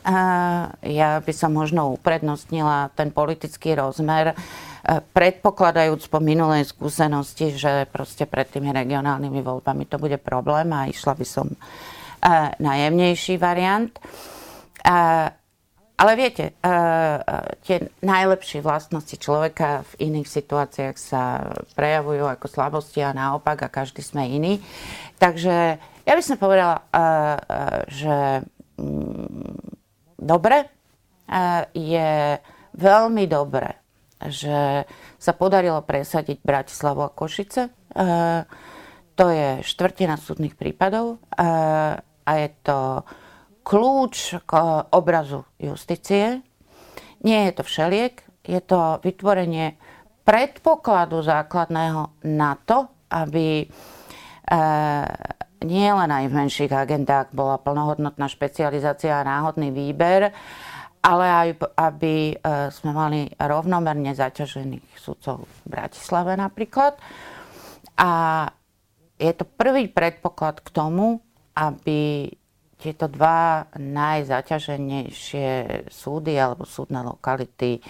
[0.87, 4.35] Ja by som možno uprednostnila ten politický rozmer, e,
[5.11, 11.18] predpokladajúc po minulej skúsenosti, že proste pred tými regionálnymi voľbami to bude problém a išla
[11.18, 11.59] by som e,
[12.62, 13.90] na jemnejší variant.
[14.87, 15.35] E,
[15.98, 16.55] ale viete,
[17.66, 21.42] tie najlepšie vlastnosti človeka v iných situáciách sa
[21.74, 24.62] prejavujú ako slabosti a naopak a každý sme iný.
[25.18, 28.16] Takže ja by som povedala, uh, uh, že
[28.80, 29.44] um,
[30.16, 32.40] dobre, uh, je
[32.72, 33.68] veľmi dobre,
[34.24, 34.88] že
[35.20, 37.70] sa podarilo presadiť Bratislavu a Košice.
[39.18, 43.02] To je štvrtina súdnych prípadov a je to
[43.62, 44.52] kľúč k
[44.90, 46.42] obrazu justície.
[47.22, 49.78] Nie je to všeliek, je to vytvorenie
[50.22, 53.66] predpokladu základného na to, aby
[55.64, 60.30] nie len aj v menších agendách bola plnohodnotná špecializácia a náhodný výber,
[61.02, 62.34] ale aj aby e,
[62.74, 66.98] sme mali rovnomerne zaťažených sudcov v Bratislave napríklad.
[67.98, 68.10] A
[69.18, 71.18] je to prvý predpoklad k tomu,
[71.58, 72.30] aby
[72.78, 75.50] tieto dva najzaťaženejšie
[75.90, 77.82] súdy alebo súdne lokality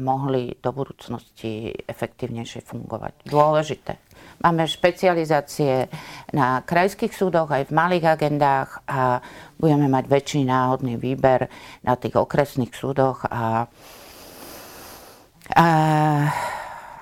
[0.00, 3.28] mohli do budúcnosti efektívnejšie fungovať.
[3.28, 4.00] Dôležité.
[4.40, 5.92] Máme špecializácie
[6.32, 9.20] na krajských súdoch aj v malých agendách a
[9.60, 11.44] budeme mať väčší náhodný výber
[11.84, 13.68] na tých okresných súdoch a,
[15.52, 15.68] a,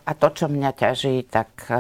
[0.03, 1.71] a to, čo mňa ťaží, tak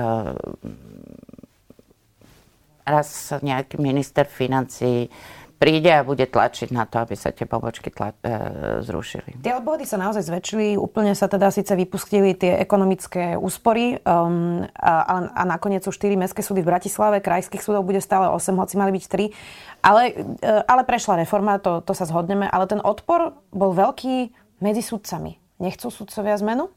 [2.86, 3.08] raz
[3.42, 5.10] nejaký minister financí
[5.58, 9.42] príde a bude tlačiť na to, aby sa tie pobočky tla- e, zrušili.
[9.42, 15.26] Tie obvody sa naozaj zväčšili, úplne sa teda síce vypustili tie ekonomické úspory um, a,
[15.34, 18.94] a nakoniec sú 4 mestské súdy v Bratislave, krajských súdov bude stále 8, hoci mali
[18.94, 19.82] byť 3.
[19.82, 20.02] Ale,
[20.38, 24.30] e, ale prešla reforma, to, to sa zhodneme, ale ten odpor bol veľký
[24.62, 25.42] medzi sudcami.
[25.58, 26.70] Nechcú sudcovia zmenu?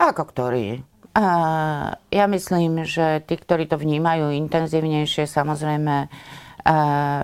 [0.00, 0.80] Ako ktorí?
[2.12, 6.12] ja myslím, že tí, ktorí to vnímajú intenzívnejšie, samozrejme,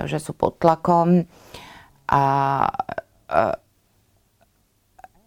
[0.07, 1.27] že sú pod tlakom.
[2.07, 2.23] A,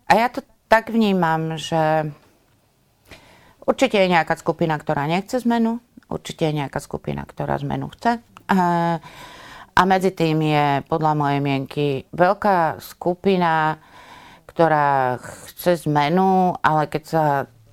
[0.06, 0.40] a ja to
[0.72, 2.10] tak vnímam, že
[3.66, 8.22] určite je nejaká skupina, ktorá nechce zmenu, určite je nejaká skupina, ktorá zmenu chce.
[9.76, 13.76] A medzi tým je podľa mojej mienky veľká skupina,
[14.48, 17.24] ktorá chce zmenu, ale keď sa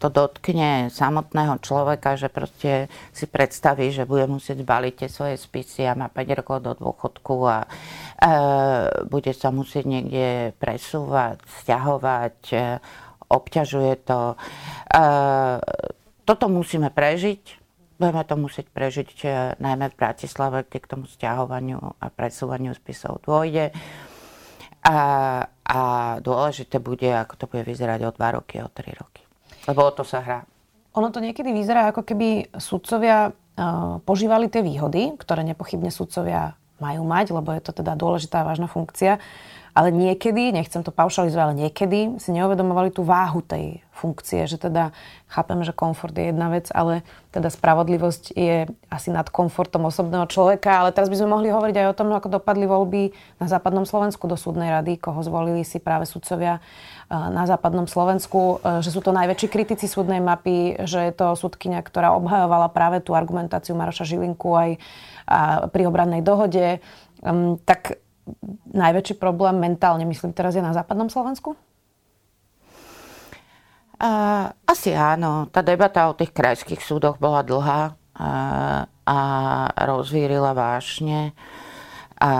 [0.03, 5.87] to dotkne samotného človeka, že proste si predstaví, že bude musieť zbaliť tie svoje spisy
[5.87, 7.69] a má 5 rokov do dôchodku a e,
[9.07, 12.59] bude sa musieť niekde presúvať, stiahovať, e,
[13.31, 14.35] obťažuje to.
[14.91, 15.07] E,
[16.27, 17.63] toto musíme prežiť.
[18.03, 19.27] Budeme to musieť prežiť e,
[19.63, 23.71] najmä v Bratislave, kde k tomu stiahovaniu a presúvaniu spisov dôjde.
[24.83, 24.99] A,
[25.63, 25.79] a
[26.19, 29.22] dôležité bude, ako to bude vyzerať o 2 roky, o 3 roky.
[29.67, 30.41] Lebo o to sa hrá.
[30.93, 37.07] Ono to niekedy vyzerá, ako keby sudcovia uh, požívali tie výhody, ktoré nepochybne sudcovia majú
[37.07, 39.23] mať, lebo je to teda dôležitá vážna funkcia.
[39.73, 44.93] Ale niekedy, nechcem to paušalizovať, ale niekedy si neuvedomovali tú váhu tej funkcie, že teda
[45.33, 47.01] chápem, že komfort je jedna vec, ale
[47.33, 50.85] teda spravodlivosť je asi nad komfortom osobného človeka.
[50.85, 54.29] Ale teraz by sme mohli hovoriť aj o tom, ako dopadli voľby na západnom Slovensku
[54.29, 56.61] do súdnej rady, koho zvolili si práve sudcovia
[57.13, 61.85] na západnom Slovensku, e, že sú to najväčší kritici súdnej mapy, že je to súdkynia,
[61.85, 64.71] ktorá obhajovala práve tú argumentáciu Maroša Žilinku aj
[65.73, 66.83] pri obrannej dohode.
[67.69, 68.02] Tak
[68.73, 71.59] najväčší problém mentálne, myslím, teraz je na západnom Slovensku?
[74.03, 75.47] Uh, asi áno.
[75.55, 79.19] Tá debata o tých krajských súdoch bola dlhá uh, a
[79.87, 81.31] rozvírila vášne.
[82.23, 82.33] A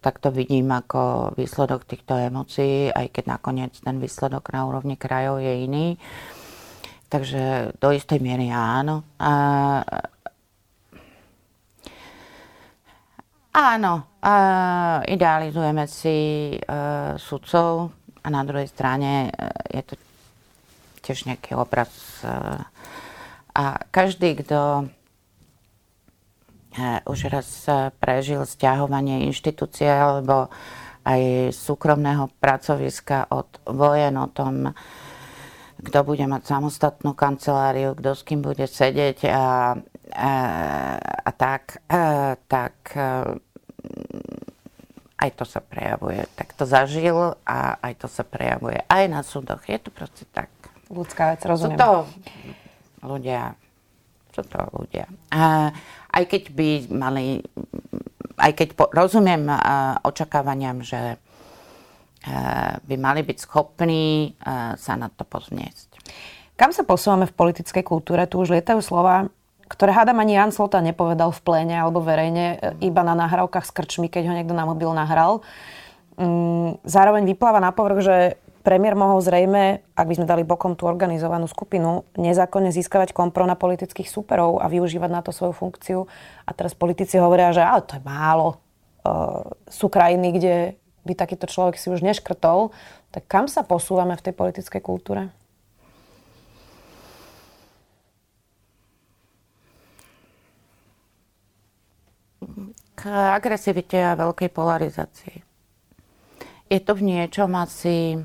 [0.00, 5.44] tak to vidím ako výsledok týchto emócií, aj keď nakoniec ten výsledok na úrovni krajov
[5.44, 5.86] je iný.
[7.12, 9.04] Takže do istej miery áno.
[13.50, 17.90] Áno, uh, idealizujeme si uh, sudcov
[18.22, 19.94] a na druhej strane uh, je to
[21.02, 21.90] tiež nejaký obraz.
[22.22, 22.62] Uh,
[23.50, 24.86] a každý, kto
[27.02, 27.66] už raz
[27.98, 30.46] prežil stiahovanie inštitúcie alebo
[31.02, 34.70] aj súkromného pracoviska od vojen o tom,
[35.82, 39.42] kto bude mať samostatnú kanceláriu, kto s kým bude sedieť a
[40.14, 41.82] a tak,
[42.46, 42.74] tak
[45.20, 46.24] aj to sa prejavuje.
[46.32, 49.60] Tak to zažil a aj to sa prejavuje aj na súdoch.
[49.68, 50.48] Je to proste tak.
[50.88, 51.76] Ľudská vec, rozumiem.
[51.76, 51.92] Sú to
[53.06, 53.54] ľudia,
[54.34, 55.06] sú to ľudia.
[55.30, 55.70] A
[56.10, 57.44] aj keď by mali,
[58.40, 59.46] aj keď po, rozumiem
[60.02, 61.20] očakávaniam, že
[62.84, 64.36] by mali byť schopní
[64.76, 65.88] sa na to pozniesť.
[66.52, 68.28] Kam sa posúvame v politickej kultúre?
[68.28, 69.32] Tu už lietajú slova
[69.70, 73.70] ktoré hádam ani Jan Slota nepovedal v pléne alebo verejne, e, iba na nahrávkach s
[73.70, 75.46] krčmi, keď ho niekto na mobil nahral.
[76.18, 78.16] Mm, zároveň vypláva na povrch, že
[78.66, 83.56] premiér mohol zrejme, ak by sme dali bokom tú organizovanú skupinu, nezákonne získavať kompro na
[83.56, 86.04] politických superov a využívať na to svoju funkciu.
[86.44, 88.60] A teraz politici hovoria, že ale to je málo.
[89.00, 90.54] Uh, sú krajiny, kde
[91.08, 92.68] by takýto človek si už neškrtol.
[93.16, 95.32] Tak kam sa posúvame v tej politickej kultúre?
[103.00, 105.36] K agresivite a veľkej polarizácii.
[106.68, 108.20] Je to v niečom asi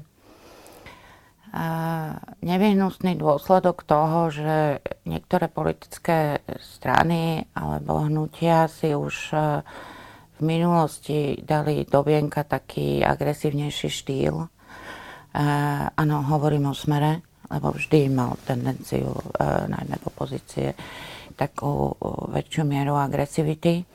[2.44, 9.32] nevyhnutný dôsledok toho, že niektoré politické strany alebo hnutia si už
[10.36, 14.52] v minulosti dali do vienka taký agresívnejší štýl.
[15.96, 19.16] Áno, hovorím o smere, lebo vždy mal tendenciu,
[19.72, 20.76] najmä v opozície,
[21.40, 21.96] takú
[22.36, 23.95] väčšiu mieru agresivity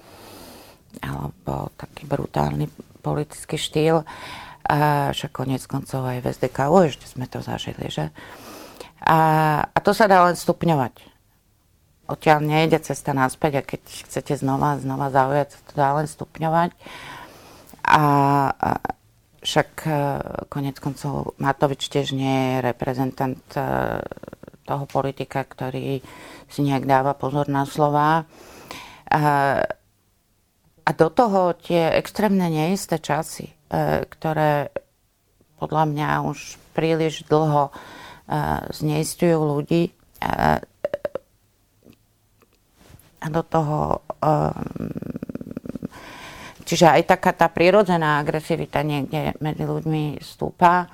[0.99, 2.67] alebo taký brutálny
[3.01, 4.03] politický štýl.
[4.71, 8.11] A však konec koncov aj v SDK, ešte sme to zažili, že?
[9.01, 9.19] A,
[9.65, 11.11] a to sa dá len stupňovať.
[12.11, 16.71] Odtiaľ nejde cesta naspäť a keď chcete znova, znova zaujať, to dá len stupňovať.
[17.87, 18.03] A,
[18.51, 18.71] a
[19.41, 19.93] však e,
[20.53, 23.63] konec koncov Matovič tiež nie je reprezentant e,
[24.69, 26.05] toho politika, ktorý
[26.47, 28.29] si nejak dáva pozor na slova.
[29.09, 29.21] A,
[30.91, 33.55] a do toho tie extrémne neisté časy, e,
[34.11, 34.75] ktoré
[35.63, 37.69] podľa mňa už príliš dlho
[38.71, 39.91] zneistujú ľudí,
[43.21, 44.01] a do toho
[46.71, 50.87] Čiže aj taká tá prirodzená agresivita niekde medzi ľuďmi stúpa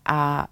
[0.00, 0.44] a e,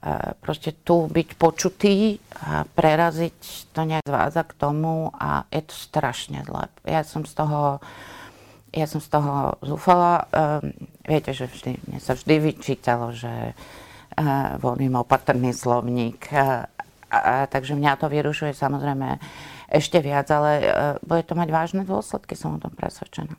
[0.44, 6.44] proste tu byť počutý a preraziť to nejak zváza k tomu a je to strašne
[6.44, 6.68] zle.
[6.84, 7.80] Ja som z toho
[8.72, 10.26] ja som z toho zúfala.
[10.32, 10.72] Um,
[11.04, 16.32] viete, že vždy, mne sa vždy vyčítalo, že uh, volím opatrný slovník.
[16.32, 16.64] Uh,
[17.12, 19.20] a, takže mňa to vyrušuje samozrejme
[19.68, 20.66] ešte viac, ale uh,
[21.04, 23.36] bude to mať vážne dôsledky, som o tom presvedčená.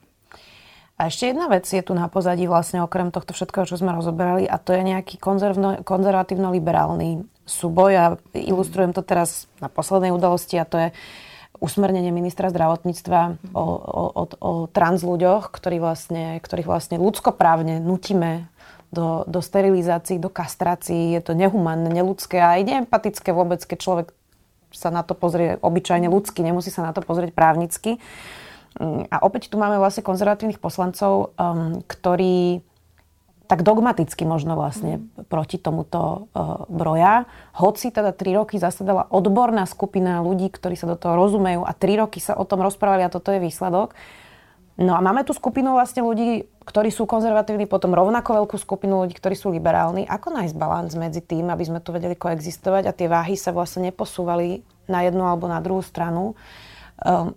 [0.94, 4.46] A ešte jedna vec je tu na pozadí vlastne okrem tohto všetkého, čo sme rozoberali
[4.46, 5.18] a to je nejaký
[5.82, 8.06] konzervatívno-liberálny súboj a
[8.38, 10.90] ilustrujem to teraz na poslednej udalosti a to je
[11.62, 18.49] usmernenie ministra zdravotníctva o, o, o, o trans ľuďoch, ktorí vlastne, ktorých vlastne ľudskoprávne nutíme
[18.93, 21.18] do, do sterilizácií, do kastrácií.
[21.18, 24.08] Je to nehumánne, neludské a aj neempatické vôbec, keď človek
[24.74, 28.01] sa na to pozrie obyčajne ľudsky, nemusí sa na to pozrieť právnicky.
[28.82, 32.66] Mm, a opäť tu máme vlastne konzervatívnych poslancov, um, ktorí
[33.48, 35.28] tak dogmaticky možno vlastne mm.
[35.28, 37.28] proti tomuto uh, broja.
[37.54, 42.00] Hoci teda tri roky zasadala odborná skupina ľudí, ktorí sa do toho rozumejú a tri
[42.00, 43.96] roky sa o tom rozprávali a toto je výsledok.
[44.74, 49.14] No a máme tu skupinu vlastne ľudí, ktorí sú konzervatívni, potom rovnako veľkú skupinu ľudí,
[49.14, 50.10] ktorí sú liberálni.
[50.10, 53.94] Ako nájsť balans medzi tým, aby sme tu vedeli koexistovať a tie váhy sa vlastne
[53.94, 56.34] neposúvali na jednu alebo na druhú stranu?
[56.34, 56.73] um,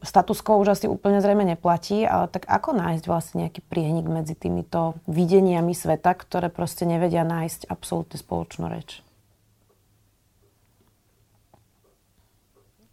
[0.02, 4.38] status quo už asi úplne zrejme neplatí, ale tak ako nájsť vlastne nejaký prienik medzi
[4.38, 9.02] týmito videniami sveta, ktoré proste nevedia nájsť absolútne spoločnú reč?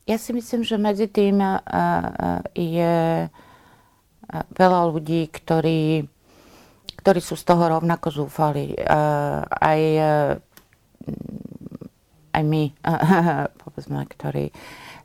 [0.04, 6.10] Ja si myslím, že medzi tým uh, uh, je uh, veľa ľudí, ktorí,
[7.00, 8.76] ktorí sú z toho rovnako zúfali.
[9.54, 9.82] Aj,
[12.34, 12.64] aj my,
[13.64, 14.52] povedzme, ktorí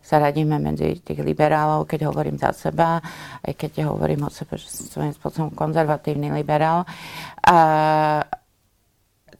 [0.09, 2.97] sa radíme medzi tých liberálov, keď hovorím za seba,
[3.45, 6.89] aj keď hovorím o sebe, že som svojím spôsobom konzervatívny liberál.
[7.45, 8.25] A,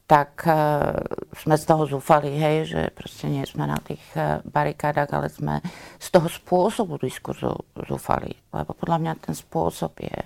[0.09, 0.97] tak uh,
[1.37, 5.61] sme z toho zúfali, hej, že proste nie sme na tých uh, barikádach, ale sme
[6.01, 7.53] z toho spôsobu diskurzu
[7.85, 10.25] zúfali, lebo podľa mňa ten spôsob je uh,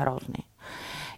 [0.00, 0.44] hrozný.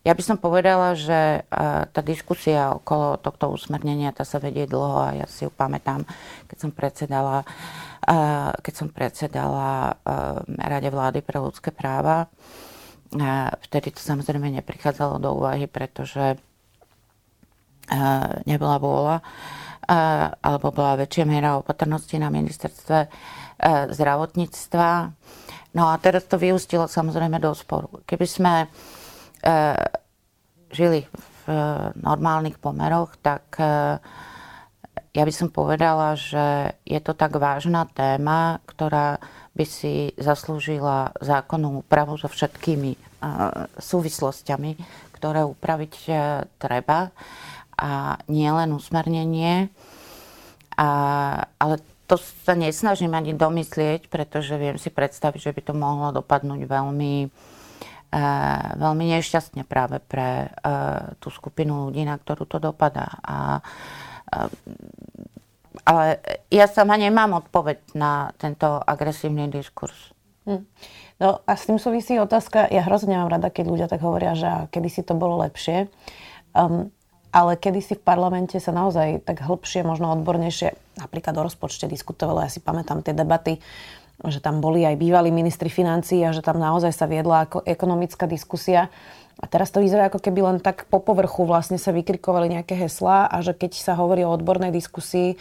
[0.07, 1.43] Ja by som povedala, že
[1.91, 6.07] tá diskusia okolo tohto usmernenia, tá sa vedie dlho a ja si ju pamätám,
[6.47, 7.43] keď som predsedala
[8.63, 9.99] keď som predsedala
[10.47, 12.31] Rade vlády pre ľudské práva.
[13.67, 16.39] Vtedy to samozrejme neprichádzalo do úvahy, pretože
[18.47, 19.17] nebola vôľa
[20.43, 22.99] alebo bola väčšia miera opatrnosti na ministerstve
[23.95, 24.89] zdravotníctva.
[25.79, 28.03] No a teraz to vyústilo samozrejme do sporu.
[28.03, 28.67] Keby sme
[30.75, 31.43] žili v
[32.03, 33.55] normálnych pomeroch, tak
[35.17, 39.17] ja by som povedala, že je to tak vážna téma, ktorá
[39.57, 44.77] by si zaslúžila zákonnú úpravu so všetkými uh, súvislostiami,
[45.17, 47.09] ktoré upraviť uh, treba.
[47.81, 49.73] A nie len usmernenie.
[50.77, 50.89] A,
[51.57, 56.61] ale to sa nesnažím ani domyslieť, pretože viem si predstaviť, že by to mohlo dopadnúť
[56.69, 57.15] veľmi,
[58.13, 63.17] uh, veľmi nešťastne práve pre uh, tú skupinu ľudí, na ktorú to dopadá.
[63.25, 63.65] A
[65.87, 66.07] ale
[66.51, 70.15] ja sama nemám odpoveď na tento agresívny diskurs.
[70.47, 70.63] Hm.
[71.17, 74.69] No a s tým súvisí otázka, ja hrozne mám rada, keď ľudia tak hovoria, že
[74.69, 75.89] kedy si to bolo lepšie.
[76.53, 76.93] Um,
[77.37, 82.41] ale kedy si v parlamente sa naozaj tak hĺbšie, možno odbornejšie, napríklad o rozpočte diskutovalo,
[82.41, 83.61] ja si pamätám tie debaty,
[84.25, 88.25] že tam boli aj bývalí ministri financií a že tam naozaj sa viedla ako ekonomická
[88.25, 88.89] diskusia.
[89.37, 93.29] A teraz to vyzerá ako keby len tak po povrchu vlastne sa vykrikovali nejaké heslá
[93.29, 95.37] a že keď sa hovorí o odbornej diskusii,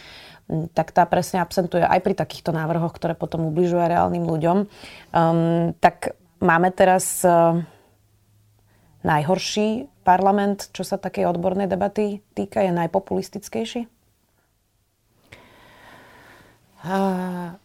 [0.76, 4.68] tak tá presne absentuje aj pri takýchto návrhoch, ktoré potom ubližujú reálnym ľuďom.
[5.10, 6.12] Um, tak
[6.44, 7.64] máme teraz uh,
[9.00, 13.88] najhorší parlament, čo sa takej odbornej debaty týka, je najpopulistickejší?
[16.84, 17.56] Uh,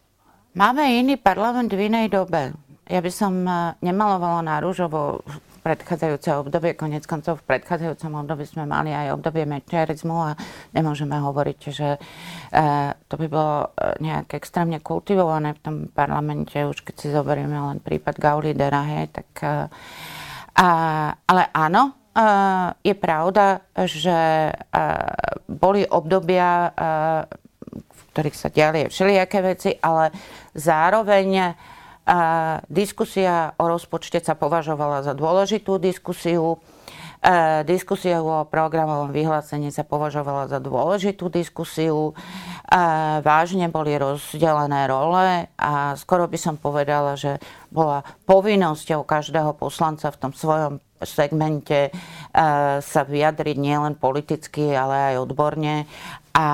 [0.56, 2.56] máme iný parlament v inej dobe.
[2.90, 5.22] Ja by som uh, nemalovala na rúžovo
[5.62, 6.74] predchádzajúce obdobie.
[6.74, 10.36] Konec koncov v predchádzajúcom období sme mali aj obdobie mečiarizmu a
[10.74, 11.88] nemôžeme hovoriť, že
[13.06, 13.70] to by bolo
[14.02, 19.30] nejak extrémne kultivované v tom parlamente, už keď si zoberieme len prípad Gaulidera, hej, tak...
[20.52, 20.68] A,
[21.16, 22.12] ale áno,
[22.84, 24.52] je pravda, že
[25.48, 26.68] boli obdobia,
[27.72, 30.12] v ktorých sa diali všelijaké veci, ale
[30.52, 31.56] zároveň
[32.02, 32.18] a
[32.66, 36.58] diskusia o rozpočte sa považovala za dôležitú diskusiu.
[37.22, 42.10] E, diskusia o programovom vyhlásení sa považovala za dôležitú diskusiu.
[42.10, 42.12] E,
[43.22, 47.38] vážne boli rozdelené role a skoro by som povedala, že
[47.70, 51.90] bola povinnosťou každého poslanca v tom svojom segmente e,
[52.82, 55.86] sa vyjadriť nielen politicky, ale aj odborne.
[56.34, 56.46] A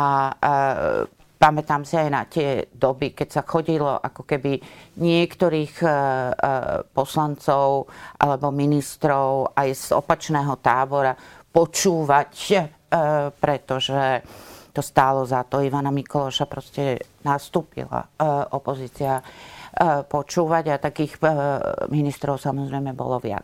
[1.38, 4.58] Pamätám si aj na tie doby, keď sa chodilo ako keby
[4.98, 5.92] niektorých e, e,
[6.90, 7.86] poslancov
[8.18, 11.14] alebo ministrov aj z opačného tábora
[11.54, 12.66] počúvať, e,
[13.38, 14.02] pretože
[14.74, 15.62] to stálo za to.
[15.62, 17.98] Ivana Mikološa proste nastúpila
[18.54, 19.18] opozícia
[20.06, 21.18] počúvať a takých
[21.90, 23.42] ministrov samozrejme bolo viac.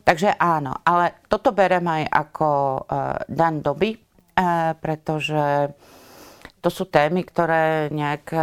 [0.00, 2.48] Takže áno, ale toto berem aj ako
[3.28, 4.00] dan doby,
[4.80, 5.76] pretože
[6.66, 8.42] to sú témy, ktoré nejak e,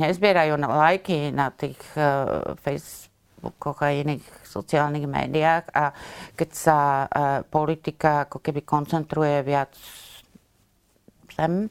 [0.00, 2.00] nezbierajú lajky na tých e,
[2.56, 5.92] Facebookoch a iných sociálnych médiách a
[6.32, 7.06] keď sa e,
[7.44, 9.76] politika ako keby koncentruje viac
[11.36, 11.68] sem,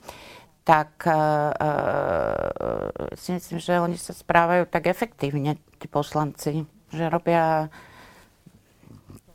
[0.62, 1.10] tak
[3.20, 7.68] si myslím, že oni sa správajú tak efektívne, tí poslanci, že robia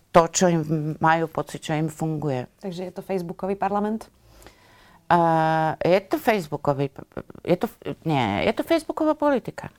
[0.09, 0.63] to, čo im
[1.05, 2.49] majú pocit, čo im funguje.
[2.65, 4.09] Takže je to Facebookový parlament?
[5.09, 6.93] Uh, je to Facebookový,
[7.41, 7.67] je to,
[8.05, 9.73] nie, je to Facebooková politika.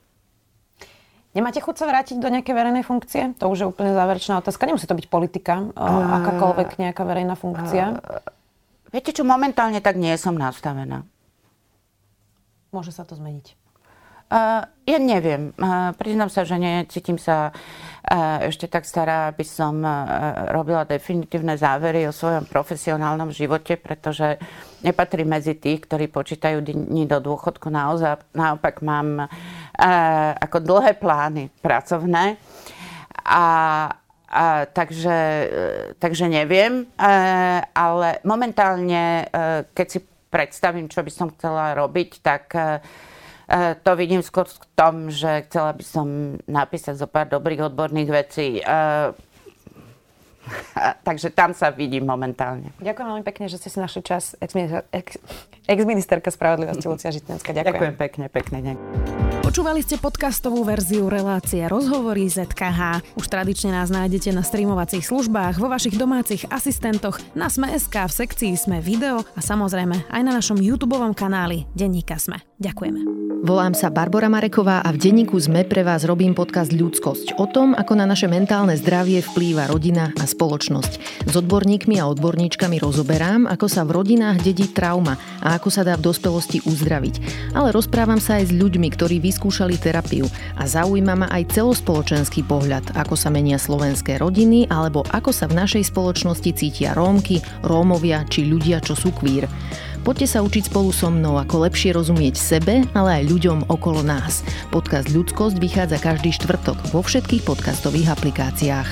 [1.38, 3.38] Nemáte chuť sa vrátiť do nejakej verejnej funkcie?
[3.38, 4.65] To už je úplne záverečná otázka.
[4.65, 8.01] Nemusí to byť politika, uh, akákoľvek nejaká verejná funkcia.
[8.01, 8.25] Uh,
[8.89, 11.05] viete čo, momentálne tak nie som nastavená.
[12.73, 13.59] Môže sa to zmeniť.
[14.30, 15.57] Ja neviem.
[15.97, 17.49] Priznám sa, že necítim sa
[18.45, 19.82] ešte tak stará, aby som
[20.53, 24.38] robila definitívne závery o svojom profesionálnom živote, pretože
[24.86, 27.73] nepatrí medzi tých, ktorí počítajú dni do dôchodku.
[27.73, 29.30] Naozaj, naopak mám
[30.38, 32.38] ako dlhé plány pracovné.
[33.30, 33.45] A,
[34.30, 35.17] a, takže,
[35.97, 36.86] takže neviem,
[37.73, 39.25] ale momentálne,
[39.73, 39.99] keď si
[40.30, 42.43] predstavím, čo by som chcela robiť, tak
[43.83, 46.07] to vidím skôr v tom, že chcela by som
[46.45, 48.61] napísať zo pár dobrých odborných vecí.
[51.03, 52.71] Takže tam sa vidím momentálne.
[52.79, 54.37] Ďakujem veľmi pekne, že ste si našli čas.
[55.69, 57.51] Ex-ministerka spravodlivosti Lucia Žitnenská.
[57.51, 57.73] Ďakujem.
[57.73, 58.57] Ďakujem pekne, pekne.
[58.61, 58.75] deň.
[59.39, 63.01] Počúvali ste podcastovú verziu relácie Rozhovory ZKH.
[63.17, 68.53] Už tradične nás nájdete na streamovacích službách, vo vašich domácich asistentoch, na Sme.sk, v sekcii
[68.53, 72.45] Sme video a samozrejme aj na našom YouTube kanáli Denníka Sme.
[72.61, 73.01] Ďakujeme.
[73.39, 77.71] Volám sa Barbara Mareková a v denníku ZME pre vás robím podcast Ľudskosť o tom,
[77.71, 81.27] ako na naše mentálne zdravie vplýva rodina a spoločnosť.
[81.27, 85.99] S odborníkmi a odborníčkami rozoberám, ako sa v rodinách dedí trauma a ako sa dá
[85.99, 87.19] v dospelosti uzdraviť.
[87.51, 92.95] Ale rozprávam sa aj s ľuďmi, ktorí vyskúšali terapiu a zaujíma ma aj celospoločenský pohľad,
[92.95, 98.47] ako sa menia slovenské rodiny alebo ako sa v našej spoločnosti cítia Rómky, Rómovia či
[98.47, 99.43] ľudia, čo sú kvír.
[100.07, 104.47] Poďte sa učiť spolu so mnou, ako lepšie rozumieť sebe, ale aj ľuďom okolo nás.
[104.71, 108.89] Podcast Ľudskosť vychádza každý štvrtok vo všetkých podcastových aplikáciách.